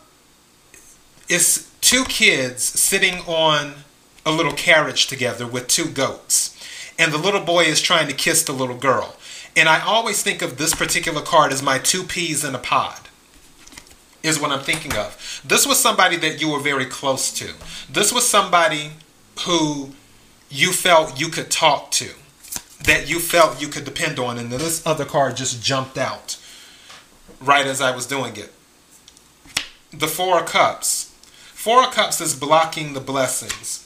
it's 1.28 1.72
two 1.82 2.04
kids 2.04 2.62
sitting 2.62 3.22
on 3.22 3.85
a 4.26 4.32
little 4.32 4.54
carriage 4.54 5.08
together 5.08 5.46
with 5.46 5.68
two 5.68 5.86
goats. 5.86 6.52
And 6.98 7.12
the 7.12 7.18
little 7.18 7.42
boy 7.42 7.66
is 7.66 7.82
trying 7.82 8.08
to 8.08 8.14
kiss 8.14 8.44
the 8.44 8.54
little 8.54 8.78
girl. 8.78 9.16
And 9.56 9.70
I 9.70 9.82
always 9.82 10.24
think 10.24 10.42
of 10.42 10.58
this 10.58 10.74
particular 10.74 11.22
card 11.22 11.52
as 11.52 11.62
my 11.62 11.78
two 11.78 12.04
peas 12.04 12.44
in 12.44 12.56
a 12.56 12.60
pod, 12.60 13.00
is 14.24 14.40
what 14.40 14.52
I'm 14.52 14.64
thinking 14.64 14.96
of. 14.96 15.42
This 15.46 15.68
was 15.68 15.80
somebody 15.80 16.18
that 16.18 16.42
you 16.42 16.50
were 16.50 16.60
very 16.60 16.86
close 16.86 17.32
to. 17.34 17.54
This 17.90 18.12
was 18.12 18.28
somebody 18.28 18.92
who 19.46 19.92
you 20.50 20.72
felt 20.72 21.20
you 21.20 21.30
could 21.30 21.52
talk 21.52 21.92
to, 21.92 22.10
that 22.84 23.10
you 23.10 23.20
felt 23.20 23.62
you 23.62 23.68
could 23.68 23.86
depend 23.86 24.20
on. 24.20 24.38
And 24.38 24.52
this 24.52 24.86
other 24.86 25.06
card 25.06 25.38
just 25.38 25.64
jumped 25.64 25.98
out 25.98 26.38
right 27.40 27.66
as 27.66 27.82
I 27.82 27.96
was 27.96 28.06
doing 28.06 28.36
it. 28.36 28.52
The 29.92 30.08
Four 30.08 30.42
of 30.42 30.48
Cups. 30.48 31.14
Four 31.54 31.84
of 31.84 31.94
Cups 31.94 32.20
is 32.20 32.36
blocking 32.36 32.94
the 32.94 33.00
blessings. 33.00 33.85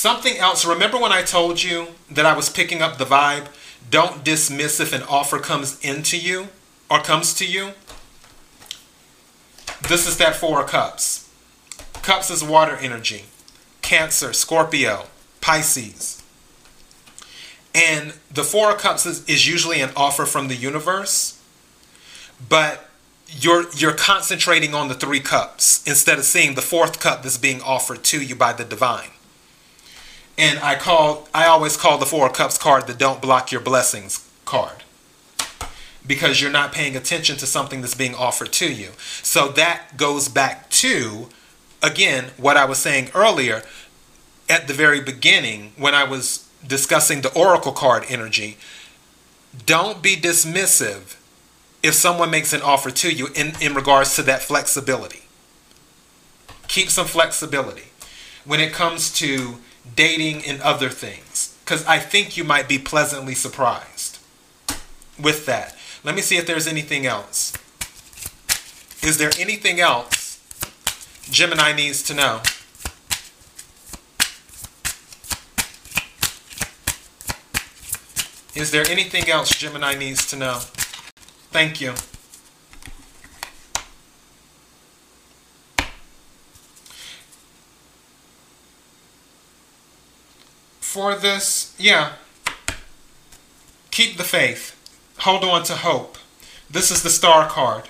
Something 0.00 0.38
else, 0.38 0.64
remember 0.64 0.96
when 0.96 1.12
I 1.12 1.20
told 1.20 1.62
you 1.62 1.88
that 2.10 2.24
I 2.24 2.34
was 2.34 2.48
picking 2.48 2.80
up 2.80 2.96
the 2.96 3.04
vibe? 3.04 3.48
Don't 3.90 4.24
dismiss 4.24 4.80
if 4.80 4.94
an 4.94 5.02
offer 5.02 5.38
comes 5.38 5.78
into 5.80 6.16
you. 6.16 6.48
or 6.88 7.00
comes 7.02 7.34
to 7.34 7.46
you, 7.46 7.72
this 9.90 10.08
is 10.08 10.16
that 10.16 10.36
Four 10.36 10.62
of 10.62 10.70
Cups. 10.70 11.28
Cups 12.00 12.30
is 12.30 12.42
water 12.42 12.76
energy. 12.76 13.26
Cancer, 13.82 14.32
Scorpio, 14.32 15.04
Pisces. 15.42 16.22
And 17.74 18.14
the 18.32 18.42
Four 18.42 18.72
of 18.72 18.78
Cups 18.78 19.04
is, 19.04 19.22
is 19.28 19.46
usually 19.46 19.82
an 19.82 19.90
offer 19.94 20.24
from 20.24 20.48
the 20.48 20.56
universe, 20.56 21.38
but 22.48 22.88
you're 23.28 23.70
you're 23.76 23.92
concentrating 23.92 24.74
on 24.74 24.88
the 24.88 24.94
three 24.94 25.20
cups 25.20 25.86
instead 25.86 26.18
of 26.18 26.24
seeing 26.24 26.54
the 26.54 26.62
fourth 26.62 27.00
cup 27.00 27.22
that's 27.22 27.36
being 27.36 27.60
offered 27.60 28.02
to 28.04 28.22
you 28.22 28.34
by 28.34 28.54
the 28.54 28.64
divine. 28.64 29.10
And 30.40 30.58
I 30.60 30.74
call 30.74 31.28
I 31.34 31.44
always 31.46 31.76
call 31.76 31.98
the 31.98 32.06
Four 32.06 32.26
of 32.26 32.32
Cups 32.32 32.56
card 32.56 32.86
the 32.86 32.94
don't 32.94 33.20
block 33.20 33.52
your 33.52 33.60
blessings 33.60 34.26
card. 34.46 34.82
Because 36.06 36.40
you're 36.40 36.50
not 36.50 36.72
paying 36.72 36.96
attention 36.96 37.36
to 37.36 37.46
something 37.46 37.82
that's 37.82 37.94
being 37.94 38.14
offered 38.14 38.50
to 38.52 38.72
you. 38.72 38.92
So 39.22 39.48
that 39.48 39.98
goes 39.98 40.30
back 40.30 40.70
to 40.70 41.28
again 41.82 42.30
what 42.38 42.56
I 42.56 42.64
was 42.64 42.78
saying 42.78 43.10
earlier 43.14 43.62
at 44.48 44.66
the 44.66 44.72
very 44.72 45.02
beginning 45.02 45.74
when 45.76 45.94
I 45.94 46.04
was 46.04 46.48
discussing 46.66 47.20
the 47.20 47.32
oracle 47.34 47.72
card 47.72 48.06
energy. 48.08 48.56
Don't 49.66 50.00
be 50.00 50.16
dismissive 50.16 51.16
if 51.82 51.92
someone 51.92 52.30
makes 52.30 52.54
an 52.54 52.62
offer 52.62 52.90
to 52.90 53.10
you 53.10 53.28
in, 53.34 53.52
in 53.60 53.74
regards 53.74 54.16
to 54.16 54.22
that 54.22 54.40
flexibility. 54.40 55.24
Keep 56.66 56.88
some 56.88 57.06
flexibility 57.06 57.90
when 58.46 58.58
it 58.58 58.72
comes 58.72 59.12
to 59.12 59.58
dating 59.96 60.44
and 60.44 60.60
other 60.60 60.88
things, 60.88 61.56
because 61.64 61.84
I 61.86 61.98
think 61.98 62.36
you 62.36 62.44
might 62.44 62.68
be 62.68 62.78
pleasantly 62.78 63.34
surprised 63.34 64.18
with 65.20 65.46
that. 65.46 65.76
Let 66.04 66.14
me 66.14 66.22
see 66.22 66.36
if 66.36 66.46
there's 66.46 66.66
anything 66.66 67.06
else. 67.06 67.52
Is 69.02 69.18
there 69.18 69.30
anything 69.38 69.80
else 69.80 70.40
Gemini 71.30 71.72
needs 71.72 72.02
to 72.04 72.14
know? 72.14 72.42
Is 78.54 78.72
there 78.72 78.84
anything 78.88 79.30
else 79.30 79.50
Gemini 79.50 79.94
needs 79.94 80.26
to 80.30 80.36
know? 80.36 80.58
Thank 81.50 81.80
you. 81.80 81.94
For 90.90 91.14
this, 91.14 91.72
yeah, 91.78 92.14
keep 93.92 94.16
the 94.16 94.24
faith. 94.24 94.74
Hold 95.18 95.44
on 95.44 95.62
to 95.66 95.74
hope. 95.76 96.18
This 96.68 96.90
is 96.90 97.04
the 97.04 97.10
star 97.10 97.48
card 97.48 97.84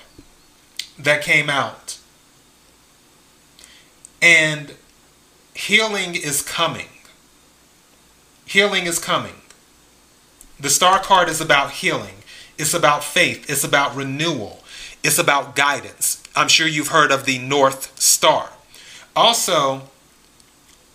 that 0.99 1.23
came 1.23 1.49
out. 1.49 1.97
And 4.21 4.75
healing 5.55 6.13
is 6.13 6.43
coming. 6.43 6.89
Healing 8.45 8.85
is 8.85 8.99
coming. 8.99 9.41
The 10.59 10.69
star 10.69 10.99
card 10.99 11.27
is 11.27 11.41
about 11.41 11.71
healing. 11.71 12.17
It's 12.59 12.75
about 12.75 13.03
faith. 13.03 13.49
It's 13.49 13.63
about 13.63 13.95
renewal. 13.95 14.63
It's 15.03 15.17
about 15.17 15.55
guidance. 15.55 16.21
I'm 16.35 16.49
sure 16.49 16.67
you've 16.67 16.89
heard 16.89 17.11
of 17.11 17.25
the 17.25 17.39
North 17.39 17.99
Star. 17.99 18.51
Also, 19.15 19.89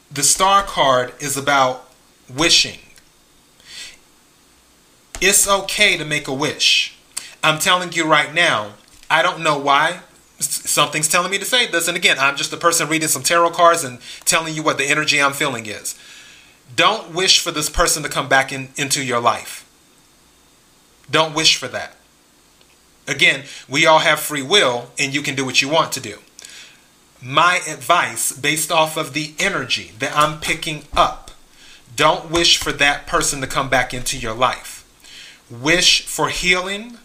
the 0.09 0.23
star 0.23 0.63
card 0.63 1.13
is 1.19 1.37
about 1.37 1.86
wishing. 2.35 2.78
It's 5.21 5.49
okay 5.49 5.97
to 5.97 6.04
make 6.04 6.28
a 6.28 6.34
wish. 6.34 6.97
I'm 7.43 7.58
telling 7.58 7.93
you 7.93 8.06
right 8.06 8.34
now, 8.34 8.73
I 9.08 9.23
don't 9.23 9.43
know 9.43 9.58
why. 9.58 10.00
Something's 10.39 11.08
telling 11.08 11.30
me 11.30 11.39
to 11.39 11.45
say 11.45 11.67
this. 11.67 11.89
And 11.89 11.97
again, 11.97 12.19
I'm 12.19 12.36
just 12.36 12.52
a 12.52 12.58
person 12.58 12.89
reading 12.89 13.08
some 13.08 13.23
tarot 13.23 13.50
cards 13.50 13.84
and 13.84 14.00
telling 14.25 14.54
you 14.54 14.62
what 14.62 14.76
the 14.76 14.84
energy 14.84 15.21
I'm 15.21 15.32
feeling 15.32 15.67
is. 15.67 15.99
Don't 16.75 17.15
wish 17.15 17.41
for 17.41 17.50
this 17.50 17.71
person 17.71 18.02
to 18.02 18.08
come 18.08 18.28
back 18.28 18.52
in, 18.52 18.69
into 18.76 19.02
your 19.02 19.21
life. 19.21 19.65
Don't 21.10 21.34
wish 21.34 21.56
for 21.56 21.69
that. 21.69 21.95
Again, 23.08 23.45
we 23.69 23.86
all 23.86 24.00
have 24.00 24.19
free 24.19 24.43
will 24.43 24.91
and 24.99 25.15
you 25.15 25.23
can 25.23 25.36
do 25.36 25.45
what 25.45 25.62
you 25.62 25.69
want 25.69 25.93
to 25.93 26.00
do. 26.00 26.19
My 27.23 27.60
advice, 27.69 28.32
based 28.32 28.73
off 28.73 28.97
of 28.97 29.12
the 29.12 29.34
energy 29.39 29.93
that 30.00 30.15
I'm 30.17 30.41
picking 30.41 30.82
up, 30.95 31.25
don't 31.95 32.31
wish 32.31 32.59
for 32.59 32.73
that 32.73 33.07
person 33.07 33.41
to 33.41 33.47
come 33.47 33.69
back 33.69 33.95
into 33.95 34.19
your 34.19 34.35
life. 34.35 34.85
Wish 35.51 36.05
for 36.07 36.29
healing, 36.29 36.99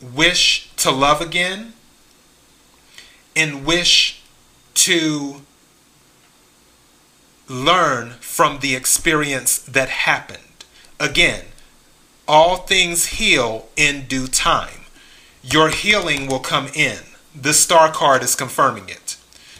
wish 0.00 0.70
to 0.76 0.90
love 0.90 1.20
again, 1.20 1.72
and 3.34 3.66
wish 3.66 4.22
to 4.74 5.42
learn 7.48 8.10
from 8.20 8.60
the 8.60 8.74
experience 8.74 9.58
that 9.58 9.88
happened. 9.88 10.64
Again, 11.00 11.46
all 12.26 12.58
things 12.58 13.06
heal 13.06 13.68
in 13.76 14.06
due 14.06 14.26
time. 14.26 14.84
Your 15.42 15.70
healing 15.70 16.26
will 16.26 16.40
come 16.40 16.68
in. 16.74 16.98
The 17.34 17.54
star 17.54 17.90
card 17.90 18.22
is 18.22 18.34
confirming 18.34 18.88
it. 18.88 19.16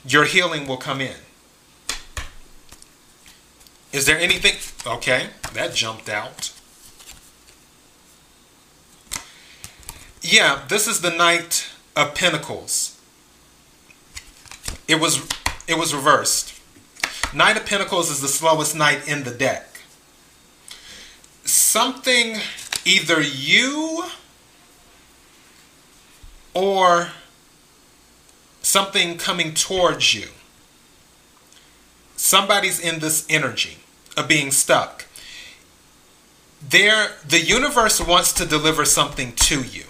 Your 0.06 0.24
healing 0.24 0.66
will 0.66 0.76
come 0.76 1.00
in. 1.00 1.16
Is 3.92 4.06
there 4.06 4.18
anything? 4.18 4.54
Okay, 4.86 5.28
that 5.54 5.74
jumped 5.74 6.08
out. 6.08 6.52
Yeah, 10.20 10.62
this 10.68 10.86
is 10.86 11.00
the 11.00 11.10
Knight 11.10 11.68
of 11.96 12.14
Pentacles. 12.14 13.00
It 14.86 15.00
was 15.00 15.26
it 15.66 15.78
was 15.78 15.94
reversed. 15.94 16.54
Knight 17.34 17.56
of 17.56 17.66
Pentacles 17.66 18.10
is 18.10 18.20
the 18.20 18.28
slowest 18.28 18.74
knight 18.74 19.06
in 19.06 19.24
the 19.24 19.30
deck 19.30 19.68
something 21.48 22.36
either 22.84 23.20
you 23.20 24.04
or 26.54 27.08
something 28.62 29.16
coming 29.16 29.54
towards 29.54 30.14
you. 30.14 30.28
Somebody's 32.18 32.80
in 32.80 32.98
this 32.98 33.24
energy 33.30 33.78
of 34.16 34.26
being 34.26 34.50
stuck. 34.50 35.06
There, 36.60 37.12
the 37.26 37.40
universe 37.40 38.00
wants 38.00 38.32
to 38.34 38.44
deliver 38.44 38.84
something 38.84 39.32
to 39.36 39.62
you. 39.62 39.84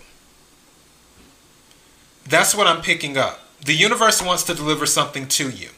That's 2.28 2.54
what 2.54 2.66
I'm 2.66 2.82
picking 2.82 3.16
up. 3.16 3.40
The 3.64 3.72
universe 3.72 4.22
wants 4.22 4.42
to 4.44 4.54
deliver 4.54 4.84
something 4.84 5.26
to 5.28 5.48
you. 5.48 5.70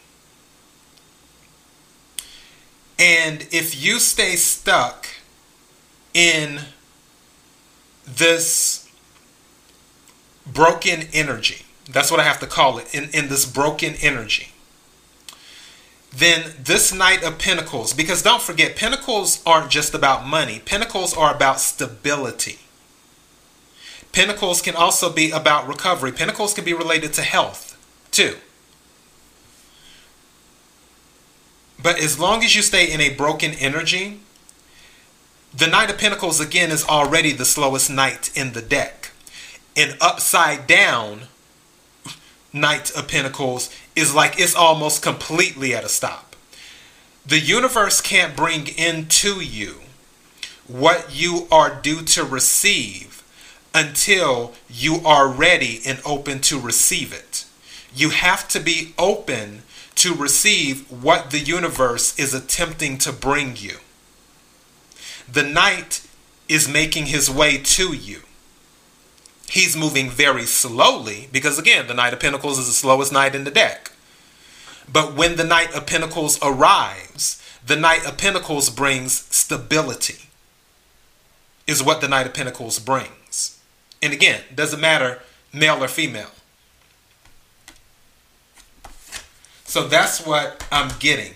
And 2.99 3.47
if 3.53 3.81
you 3.81 4.01
stay 4.01 4.35
stuck 4.35 5.07
in 6.13 6.63
this 8.05 8.91
broken 10.45 11.03
energy, 11.13 11.65
that's 11.89 12.11
what 12.11 12.19
I 12.19 12.25
have 12.25 12.41
to 12.41 12.47
call 12.47 12.79
it, 12.79 12.93
in, 12.93 13.09
in 13.11 13.29
this 13.29 13.47
broken 13.47 13.95
energy, 14.01 14.49
then 16.13 16.53
this 16.59 16.93
Knight 16.93 17.23
of 17.23 17.39
Pentacles, 17.39 17.93
because 17.93 18.23
don't 18.23 18.43
forget, 18.43 18.77
Pentacles 18.77 19.43
aren't 19.47 19.71
just 19.71 19.95
about 19.95 20.27
money, 20.27 20.61
Pentacles 20.65 21.17
are 21.17 21.35
about 21.35 21.61
stability. 21.61 22.59
Pentacles 24.13 24.61
can 24.61 24.75
also 24.75 25.13
be 25.13 25.31
about 25.31 25.69
recovery. 25.69 26.11
Pentacles 26.11 26.53
can 26.53 26.65
be 26.65 26.75
related 26.75 27.13
to 27.15 27.23
health, 27.23 27.79
too. 28.11 28.37
But 31.81 31.99
as 31.99 32.19
long 32.19 32.43
as 32.43 32.57
you 32.57 32.63
stay 32.63 32.91
in 32.93 33.01
a 33.01 33.15
broken 33.15 33.53
energy, 33.53 34.21
the 35.55 35.67
Knight 35.67 35.91
of 35.91 35.99
Pentacles 35.99 36.41
again 36.41 36.71
is 36.71 36.85
already 36.85 37.33
the 37.33 37.45
slowest 37.45 37.91
knight 37.91 38.37
in 38.37 38.53
the 38.53 38.63
deck. 38.63 39.11
An 39.77 39.97
upside 40.01 40.67
down 40.67 41.23
Knight 42.53 42.91
of 42.93 43.09
Pentacles 43.09 43.71
is 43.95 44.15
like 44.15 44.39
it's 44.39 44.55
almost 44.55 45.03
completely 45.03 45.75
at 45.75 45.85
a 45.85 45.89
stop. 45.89 46.37
The 47.27 47.39
universe 47.39 48.01
can't 48.01 48.37
bring 48.37 48.67
into 48.67 49.41
you 49.41 49.81
what 50.67 51.15
you 51.15 51.47
are 51.51 51.81
due 51.81 52.03
to 52.03 52.25
receive 52.25 53.23
until 53.75 54.55
you 54.69 55.01
are 55.05 55.29
ready 55.29 55.81
and 55.87 56.01
open 56.05 56.41
to 56.41 56.59
receive 56.59 57.13
it. 57.13 57.45
You 57.95 58.11
have 58.11 58.49
to 58.49 58.61
be 58.61 58.95
open 58.99 59.63
to 59.97 60.15
receive 60.15 60.91
what 60.91 61.31
the 61.31 61.39
universe 61.39 62.19
is 62.19 62.35
attempting 62.35 62.99
to 62.99 63.13
bring 63.13 63.57
you 63.57 63.79
the 65.33 65.43
knight 65.43 66.07
is 66.49 66.69
making 66.69 67.07
his 67.07 67.31
way 67.31 67.59
to 67.59 67.95
you. 67.95 68.23
He's 69.51 69.77
moving 69.77 70.09
very 70.09 70.47
slowly 70.47 71.29
because, 71.33 71.59
again, 71.59 71.89
the 71.89 71.95
Knight 71.95 72.13
of 72.13 72.21
Pentacles 72.21 72.57
is 72.57 72.69
the 72.69 72.73
slowest 72.73 73.13
knight 73.13 73.35
in 73.35 73.43
the 73.43 73.51
deck. 73.51 73.91
But 74.91 75.17
when 75.17 75.35
the 75.35 75.43
Knight 75.43 75.75
of 75.75 75.89
Pentacles 75.89 76.39
arrives, 76.41 77.43
the 77.67 77.75
Knight 77.75 78.07
of 78.07 78.17
Pentacles 78.17 78.71
brings 78.71 79.13
stability, 79.35 80.29
is 81.67 81.83
what 81.83 82.01
the 82.01 82.07
Knight 82.07 82.29
of 82.29 82.33
Pentacles 82.35 82.79
brings. 82.79 83.61
And 84.01 84.13
again, 84.13 84.43
doesn't 84.55 84.81
matter 84.81 85.19
male 85.53 85.83
or 85.83 85.89
female. 85.89 86.31
So 89.65 89.89
that's 89.89 90.25
what 90.25 90.65
I'm 90.71 90.93
getting. 91.01 91.35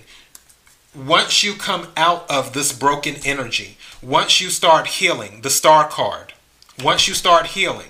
Once 0.94 1.42
you 1.42 1.54
come 1.54 1.88
out 1.96 2.30
of 2.30 2.52
this 2.52 2.72
broken 2.72 3.16
energy, 3.24 3.76
once 4.00 4.40
you 4.40 4.50
start 4.50 4.86
healing, 4.86 5.40
the 5.40 5.50
star 5.50 5.88
card, 5.88 6.32
once 6.80 7.08
you 7.08 7.14
start 7.14 7.46
healing, 7.46 7.88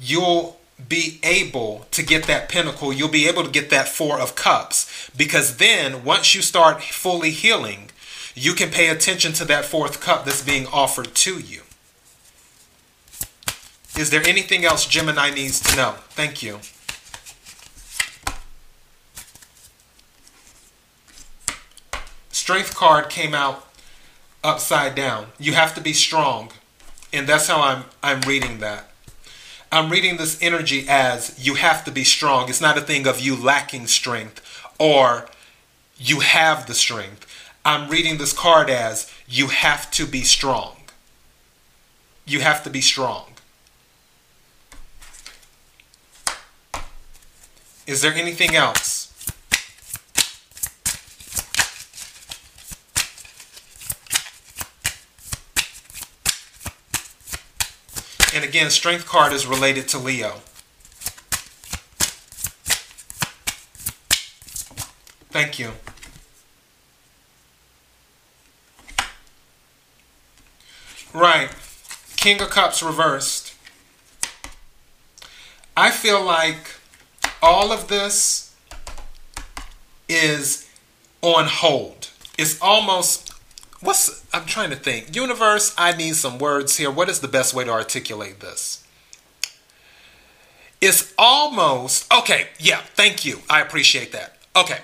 you'll 0.00 0.58
be 0.88 1.20
able 1.22 1.86
to 1.90 2.02
get 2.02 2.24
that 2.24 2.48
Pentacle. 2.48 2.92
You'll 2.92 3.08
be 3.08 3.28
able 3.28 3.44
to 3.44 3.50
get 3.50 3.70
that 3.70 3.88
Four 3.88 4.18
of 4.18 4.34
Cups. 4.34 5.10
Because 5.16 5.58
then, 5.58 6.04
once 6.04 6.34
you 6.34 6.42
start 6.42 6.82
fully 6.82 7.30
healing, 7.30 7.90
you 8.34 8.54
can 8.54 8.70
pay 8.70 8.88
attention 8.88 9.32
to 9.34 9.44
that 9.46 9.64
fourth 9.64 10.00
cup 10.00 10.24
that's 10.24 10.42
being 10.42 10.66
offered 10.68 11.14
to 11.14 11.38
you. 11.38 11.62
Is 13.98 14.10
there 14.10 14.26
anything 14.26 14.64
else 14.64 14.86
Gemini 14.86 15.30
needs 15.30 15.60
to 15.60 15.76
know? 15.76 15.94
Thank 16.10 16.42
you. 16.42 16.60
Strength 22.30 22.74
card 22.74 23.10
came 23.10 23.34
out 23.34 23.66
upside 24.42 24.94
down. 24.94 25.26
You 25.38 25.52
have 25.52 25.74
to 25.74 25.80
be 25.80 25.92
strong. 25.92 26.50
And 27.12 27.26
that's 27.26 27.48
how 27.48 27.60
I'm 27.60 27.84
I'm 28.02 28.20
reading 28.22 28.60
that. 28.60 28.89
I'm 29.72 29.88
reading 29.88 30.16
this 30.16 30.40
energy 30.42 30.86
as 30.88 31.34
you 31.38 31.54
have 31.54 31.84
to 31.84 31.92
be 31.92 32.02
strong. 32.02 32.48
It's 32.48 32.60
not 32.60 32.76
a 32.76 32.80
thing 32.80 33.06
of 33.06 33.20
you 33.20 33.36
lacking 33.36 33.86
strength 33.86 34.42
or 34.80 35.28
you 35.96 36.20
have 36.20 36.66
the 36.66 36.74
strength. 36.74 37.26
I'm 37.64 37.88
reading 37.88 38.18
this 38.18 38.32
card 38.32 38.68
as 38.68 39.12
you 39.28 39.48
have 39.48 39.88
to 39.92 40.06
be 40.06 40.22
strong. 40.22 40.76
You 42.26 42.40
have 42.40 42.64
to 42.64 42.70
be 42.70 42.80
strong. 42.80 43.26
Is 47.86 48.02
there 48.02 48.14
anything 48.14 48.56
else? 48.56 48.99
And 58.40 58.48
again, 58.48 58.70
strength 58.70 59.04
card 59.04 59.34
is 59.34 59.46
related 59.46 59.86
to 59.88 59.98
Leo. 59.98 60.36
Thank 65.28 65.58
you. 65.58 65.72
Right. 71.12 71.50
King 72.16 72.40
of 72.40 72.48
Cups 72.48 72.82
reversed. 72.82 73.52
I 75.76 75.90
feel 75.90 76.24
like 76.24 76.76
all 77.42 77.72
of 77.72 77.88
this 77.88 78.56
is 80.08 80.66
on 81.20 81.44
hold. 81.44 82.08
It's 82.38 82.58
almost 82.62 83.34
what's 83.82 84.19
I'm 84.32 84.46
trying 84.46 84.70
to 84.70 84.76
think. 84.76 85.14
Universe, 85.14 85.74
I 85.76 85.96
need 85.96 86.16
some 86.16 86.38
words 86.38 86.76
here. 86.76 86.90
What 86.90 87.08
is 87.08 87.20
the 87.20 87.28
best 87.28 87.52
way 87.54 87.64
to 87.64 87.70
articulate 87.70 88.40
this? 88.40 88.84
It's 90.80 91.12
almost 91.18 92.10
okay, 92.12 92.48
yeah, 92.58 92.80
thank 92.94 93.24
you. 93.24 93.40
I 93.50 93.60
appreciate 93.60 94.12
that. 94.12 94.38
Okay. 94.56 94.78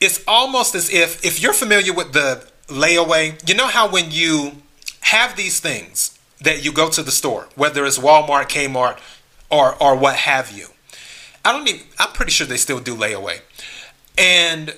It's 0.00 0.22
almost 0.26 0.74
as 0.74 0.90
if 0.90 1.24
if 1.24 1.42
you're 1.42 1.52
familiar 1.52 1.92
with 1.92 2.12
the 2.12 2.46
layaway, 2.68 3.46
you 3.48 3.54
know 3.54 3.66
how 3.66 3.90
when 3.90 4.10
you 4.10 4.62
have 5.00 5.36
these 5.36 5.60
things 5.60 6.18
that 6.40 6.64
you 6.64 6.72
go 6.72 6.88
to 6.88 7.02
the 7.02 7.10
store, 7.10 7.48
whether 7.56 7.84
it's 7.84 7.98
Walmart, 7.98 8.48
Kmart, 8.48 8.98
or 9.50 9.74
or 9.82 9.96
what 9.96 10.16
have 10.16 10.50
you. 10.50 10.68
I 11.44 11.52
don't 11.52 11.68
even 11.68 11.82
I'm 11.98 12.12
pretty 12.12 12.30
sure 12.30 12.46
they 12.46 12.56
still 12.56 12.80
do 12.80 12.94
layaway. 12.94 13.40
And 14.16 14.74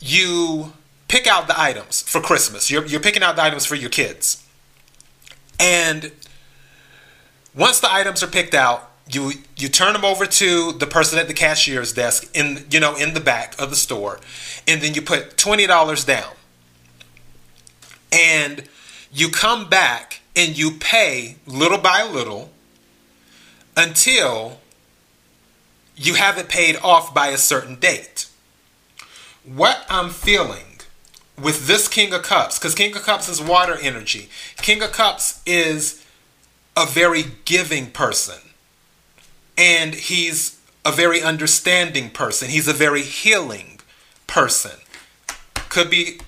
you 0.00 0.72
pick 1.12 1.26
out 1.26 1.46
the 1.46 1.60
items 1.60 2.00
for 2.00 2.22
Christmas. 2.22 2.70
You're, 2.70 2.86
you're 2.86 2.98
picking 2.98 3.22
out 3.22 3.36
the 3.36 3.42
items 3.42 3.66
for 3.66 3.74
your 3.74 3.90
kids. 3.90 4.42
And 5.60 6.10
once 7.54 7.80
the 7.80 7.92
items 7.92 8.22
are 8.22 8.28
picked 8.28 8.54
out, 8.54 8.88
you 9.10 9.32
you 9.56 9.68
turn 9.68 9.92
them 9.92 10.06
over 10.06 10.24
to 10.24 10.72
the 10.72 10.86
person 10.86 11.18
at 11.18 11.28
the 11.28 11.34
cashier's 11.34 11.92
desk 11.92 12.30
in 12.34 12.64
you 12.70 12.80
know 12.80 12.96
in 12.96 13.12
the 13.12 13.20
back 13.20 13.60
of 13.60 13.68
the 13.68 13.76
store, 13.76 14.20
and 14.66 14.80
then 14.80 14.94
you 14.94 15.02
put 15.02 15.36
twenty 15.36 15.66
dollars 15.66 16.04
down. 16.04 16.32
And 18.10 18.64
you 19.12 19.28
come 19.28 19.68
back 19.68 20.22
and 20.34 20.56
you 20.56 20.70
pay 20.70 21.36
little 21.46 21.78
by 21.78 22.02
little 22.04 22.50
until 23.76 24.60
you 25.96 26.14
have 26.14 26.38
it 26.38 26.48
paid 26.48 26.76
off 26.76 27.12
by 27.12 27.28
a 27.28 27.38
certain 27.38 27.76
date. 27.78 28.28
What 29.44 29.84
I'm 29.90 30.08
feeling 30.10 30.71
with 31.40 31.66
this 31.66 31.88
King 31.88 32.12
of 32.12 32.22
Cups, 32.22 32.58
because 32.58 32.74
King 32.74 32.94
of 32.96 33.02
Cups 33.02 33.28
is 33.28 33.40
water 33.40 33.76
energy. 33.80 34.28
King 34.58 34.82
of 34.82 34.92
Cups 34.92 35.40
is 35.46 36.04
a 36.76 36.86
very 36.86 37.24
giving 37.44 37.90
person. 37.90 38.38
And 39.56 39.94
he's 39.94 40.60
a 40.84 40.92
very 40.92 41.22
understanding 41.22 42.10
person. 42.10 42.48
He's 42.48 42.68
a 42.68 42.72
very 42.72 43.02
healing 43.02 43.80
person. 44.26 44.78
Could 45.68 45.90
be 45.90 46.20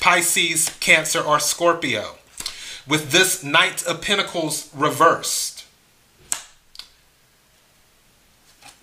Pisces, 0.00 0.70
Cancer, 0.80 1.20
or 1.20 1.40
Scorpio. 1.40 2.16
With 2.86 3.10
this 3.10 3.42
Knight 3.42 3.84
of 3.86 4.00
Pentacles 4.00 4.70
reversed. 4.74 5.64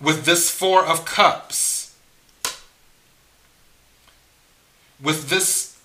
With 0.00 0.24
this 0.24 0.50
Four 0.50 0.84
of 0.84 1.04
Cups 1.04 1.73
with 5.04 5.28
this 5.28 5.78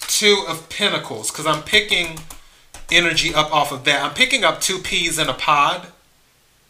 two 0.00 0.44
of 0.46 0.68
pentacles 0.68 1.30
because 1.30 1.46
i'm 1.46 1.62
picking 1.62 2.18
energy 2.92 3.34
up 3.34 3.52
off 3.54 3.72
of 3.72 3.84
that. 3.84 4.02
I'm 4.02 4.14
picking 4.14 4.44
up 4.44 4.60
two 4.60 4.78
peas 4.78 5.18
in 5.18 5.28
a 5.28 5.34
pod 5.34 5.86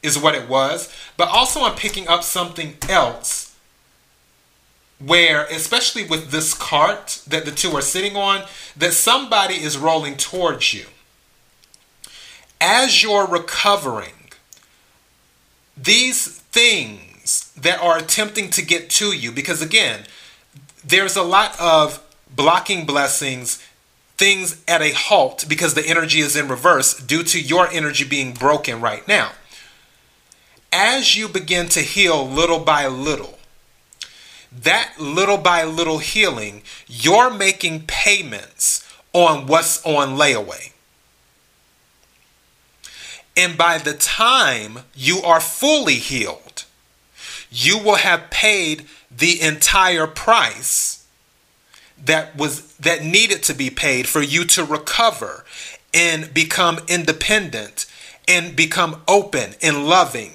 is 0.03 0.19
what 0.19 0.35
it 0.35 0.49
was. 0.49 0.95
But 1.17 1.29
also 1.29 1.63
i'm 1.63 1.77
picking 1.77 2.09
up 2.09 2.23
something 2.23 2.77
else 2.89 3.57
where 4.99 5.47
especially 5.47 6.05
with 6.05 6.31
this 6.31 6.53
cart 6.53 7.23
that 7.27 7.45
the 7.47 7.51
two 7.51 7.71
are 7.71 7.81
sitting 7.81 8.17
on 8.17 8.45
that 8.77 8.93
somebody 8.93 9.55
is 9.55 9.79
rolling 9.79 10.17
towards 10.17 10.75
you. 10.75 10.87
As 12.61 13.03
you're 13.03 13.27
recovering 13.27 14.13
these 15.75 16.29
things 16.29 17.51
that 17.57 17.81
are 17.81 17.97
attempting 17.97 18.51
to 18.51 18.63
get 18.63 18.91
to 18.91 19.17
you 19.17 19.33
because 19.33 19.63
again 19.63 20.01
there's 20.85 21.17
a 21.17 21.23
lot 21.23 21.59
of 21.61 22.03
blocking 22.35 22.87
blessings, 22.87 23.63
things 24.17 24.63
at 24.69 24.83
a 24.83 24.93
halt 24.93 25.45
because 25.49 25.75
the 25.75 25.87
energy 25.87 26.21
is 26.21 26.37
in 26.37 26.49
reverse 26.49 26.95
due 26.95 27.23
to 27.25 27.41
your 27.41 27.69
energy 27.71 28.05
being 28.05 28.33
broken 28.33 28.81
right 28.81 29.07
now. 29.09 29.33
As 30.73 31.17
you 31.17 31.29
begin 31.29 31.69
to 31.71 31.81
heal 31.81 32.29
little 32.29 32.61
by 32.61 32.87
little, 32.87 33.39
that 34.53 34.95
little 34.99 35.39
by 35.39 35.65
little 35.65 35.99
healing, 35.99 36.63
you're 36.87 37.31
making 37.31 37.85
payments 37.87 38.87
on 39.13 39.47
what's 39.47 39.85
on 39.85 40.17
layaway. 40.17 40.73
And 43.37 43.57
by 43.57 43.79
the 43.79 43.95
time 43.95 44.81
you 44.95 45.21
are 45.23 45.41
fully 45.41 45.95
healed, 45.95 46.50
you 47.51 47.79
will 47.79 47.97
have 47.97 48.31
paid 48.31 48.87
the 49.11 49.41
entire 49.41 50.07
price 50.07 51.07
that 52.03 52.37
was 52.37 52.75
that 52.77 53.05
needed 53.05 53.43
to 53.43 53.55
be 53.55 53.69
paid 53.69 54.07
for 54.07 54.23
you 54.23 54.45
to 54.45 54.65
recover 54.65 55.45
and 55.93 56.33
become 56.33 56.79
independent 56.89 57.87
and 58.27 58.57
become 58.57 59.03
open 59.09 59.55
and 59.61 59.87
loving. 59.87 60.33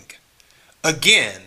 Again 0.84 1.42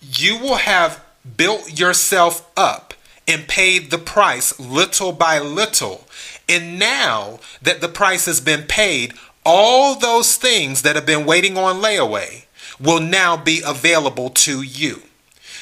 you 0.00 0.38
will 0.38 0.56
have 0.56 1.04
built 1.36 1.78
yourself 1.78 2.48
up 2.56 2.94
and 3.26 3.48
paid 3.48 3.90
the 3.90 3.98
price 3.98 4.58
little 4.58 5.12
by 5.12 5.38
little. 5.38 6.06
And 6.48 6.78
now 6.78 7.40
that 7.60 7.80
the 7.80 7.88
price 7.88 8.26
has 8.26 8.40
been 8.40 8.62
paid 8.62 9.12
all 9.44 9.94
those 9.94 10.36
things 10.36 10.82
that 10.82 10.94
have 10.94 11.06
been 11.06 11.26
waiting 11.26 11.56
on 11.56 11.82
layaway 11.82 12.44
will 12.80 13.00
now 13.00 13.36
be 13.36 13.62
available 13.64 14.30
to 14.30 14.62
you 14.62 15.02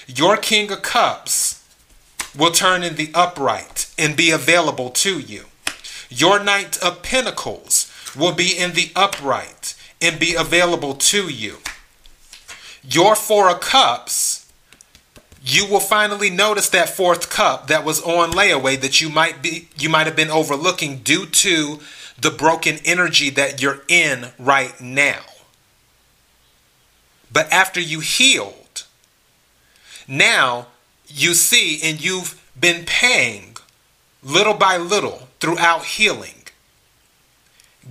your 0.07 0.37
King 0.37 0.70
of 0.70 0.83
Cups 0.83 1.64
will 2.37 2.52
turn 2.52 2.83
in 2.83 2.94
the 2.94 3.11
upright 3.12 3.92
and 3.98 4.16
be 4.16 4.31
available 4.31 4.90
to 4.90 5.18
you. 5.18 5.46
Your 6.09 6.42
Knight 6.42 6.79
of 6.79 7.02
Pentacles 7.02 7.92
will 8.14 8.33
be 8.33 8.57
in 8.57 8.72
the 8.72 8.92
upright 8.94 9.74
and 10.00 10.20
be 10.20 10.35
available 10.35 10.94
to 10.94 11.29
you. 11.29 11.57
Your 12.88 13.16
Four 13.16 13.50
of 13.50 13.61
Cups, 13.61 14.50
you 15.42 15.66
will 15.66 15.81
finally 15.81 16.31
notice 16.31 16.68
that 16.70 16.88
fourth 16.88 17.29
cup 17.29 17.66
that 17.66 17.85
was 17.85 18.00
on 18.02 18.31
layaway 18.31 18.81
that 18.81 19.00
you 19.00 19.09
might 19.09 19.42
be 19.42 19.68
you 19.79 19.88
might 19.88 20.07
have 20.07 20.16
been 20.16 20.31
overlooking 20.31 20.98
due 20.98 21.26
to 21.26 21.79
the 22.20 22.31
broken 22.31 22.79
energy 22.85 23.31
that 23.31 23.61
you're 23.61 23.83
in 23.88 24.29
right 24.38 24.81
now. 24.81 25.20
But 27.37 27.53
after 27.53 27.83
you 27.83 28.01
healed, 28.01 28.87
now 30.09 30.68
you 31.07 31.35
see 31.35 31.83
and 31.83 32.03
you've 32.03 32.42
been 32.59 32.87
paying 32.87 33.59
little 34.22 34.55
by 34.55 34.79
little 34.79 35.29
throughout 35.38 35.85
healing, 35.85 36.44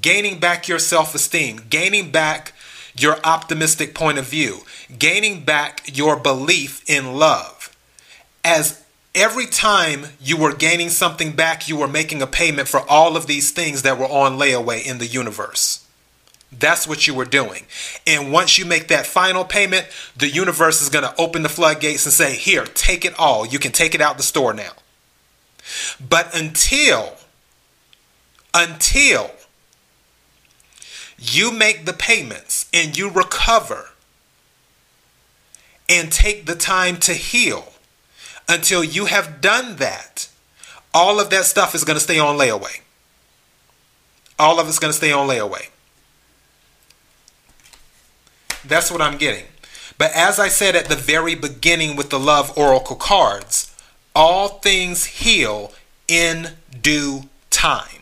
gaining 0.01 0.39
back 0.39 0.67
your 0.67 0.79
self 0.79 1.13
esteem, 1.13 1.61
gaining 1.69 2.09
back 2.09 2.53
your 2.97 3.17
optimistic 3.23 3.93
point 3.93 4.17
of 4.17 4.25
view, 4.25 4.61
gaining 4.97 5.45
back 5.45 5.95
your 5.95 6.15
belief 6.15 6.83
in 6.89 7.13
love. 7.13 7.69
As 8.43 8.83
every 9.13 9.45
time 9.45 10.07
you 10.19 10.37
were 10.37 10.55
gaining 10.55 10.89
something 10.89 11.33
back, 11.33 11.69
you 11.69 11.77
were 11.77 11.87
making 11.87 12.23
a 12.23 12.25
payment 12.25 12.67
for 12.67 12.79
all 12.89 13.15
of 13.15 13.27
these 13.27 13.51
things 13.51 13.83
that 13.83 13.99
were 13.99 14.05
on 14.05 14.39
layaway 14.39 14.83
in 14.83 14.97
the 14.97 15.05
universe. 15.05 15.84
That's 16.59 16.87
what 16.87 17.07
you 17.07 17.13
were 17.13 17.25
doing. 17.25 17.65
And 18.07 18.31
once 18.31 18.57
you 18.57 18.65
make 18.65 18.87
that 18.87 19.05
final 19.05 19.43
payment, 19.43 19.87
the 20.15 20.29
universe 20.29 20.81
is 20.81 20.89
going 20.89 21.03
to 21.03 21.13
open 21.19 21.43
the 21.43 21.49
floodgates 21.49 22.05
and 22.05 22.13
say, 22.13 22.35
Here, 22.35 22.65
take 22.65 23.05
it 23.05 23.17
all. 23.19 23.45
You 23.45 23.59
can 23.59 23.71
take 23.71 23.95
it 23.95 24.01
out 24.01 24.17
the 24.17 24.23
store 24.23 24.53
now. 24.53 24.71
But 25.99 26.35
until, 26.35 27.15
until 28.53 29.31
you 31.17 31.51
make 31.51 31.85
the 31.85 31.93
payments 31.93 32.69
and 32.73 32.97
you 32.97 33.09
recover 33.09 33.89
and 35.89 36.11
take 36.11 36.45
the 36.45 36.55
time 36.55 36.97
to 36.97 37.13
heal 37.13 37.73
until 38.47 38.83
you 38.83 39.05
have 39.05 39.41
done 39.41 39.77
that, 39.77 40.29
all 40.93 41.19
of 41.19 41.29
that 41.31 41.45
stuff 41.45 41.75
is 41.75 41.83
going 41.83 41.95
to 41.95 42.03
stay 42.03 42.19
on 42.19 42.37
layaway. 42.37 42.81
All 44.37 44.59
of 44.59 44.67
it's 44.67 44.79
going 44.79 44.91
to 44.91 44.97
stay 44.97 45.11
on 45.11 45.27
layaway. 45.27 45.69
That's 48.67 48.91
what 48.91 49.01
I'm 49.01 49.17
getting. 49.17 49.45
But 49.97 50.11
as 50.13 50.39
I 50.39 50.49
said 50.49 50.75
at 50.75 50.85
the 50.85 50.95
very 50.95 51.35
beginning 51.35 51.95
with 51.95 52.09
the 52.09 52.19
Love 52.19 52.57
Oracle 52.57 52.95
cards, 52.95 53.73
all 54.15 54.59
things 54.59 55.05
heal 55.05 55.71
in 56.07 56.49
due 56.81 57.23
time. 57.49 58.01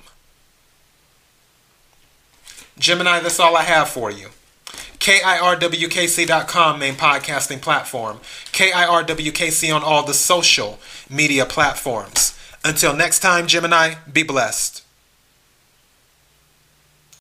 Gemini, 2.77 3.19
that's 3.19 3.39
all 3.39 3.55
I 3.55 3.63
have 3.63 3.89
for 3.89 4.11
you. 4.11 4.29
KIRWKC.com, 4.99 6.79
main 6.79 6.95
podcasting 6.95 7.61
platform. 7.61 8.19
KIRWKC 8.51 9.75
on 9.75 9.83
all 9.83 10.03
the 10.03 10.13
social 10.13 10.79
media 11.09 11.45
platforms. 11.45 12.39
Until 12.63 12.95
next 12.95 13.19
time, 13.19 13.47
Gemini, 13.47 13.95
be 14.11 14.23
blessed. 14.23 14.83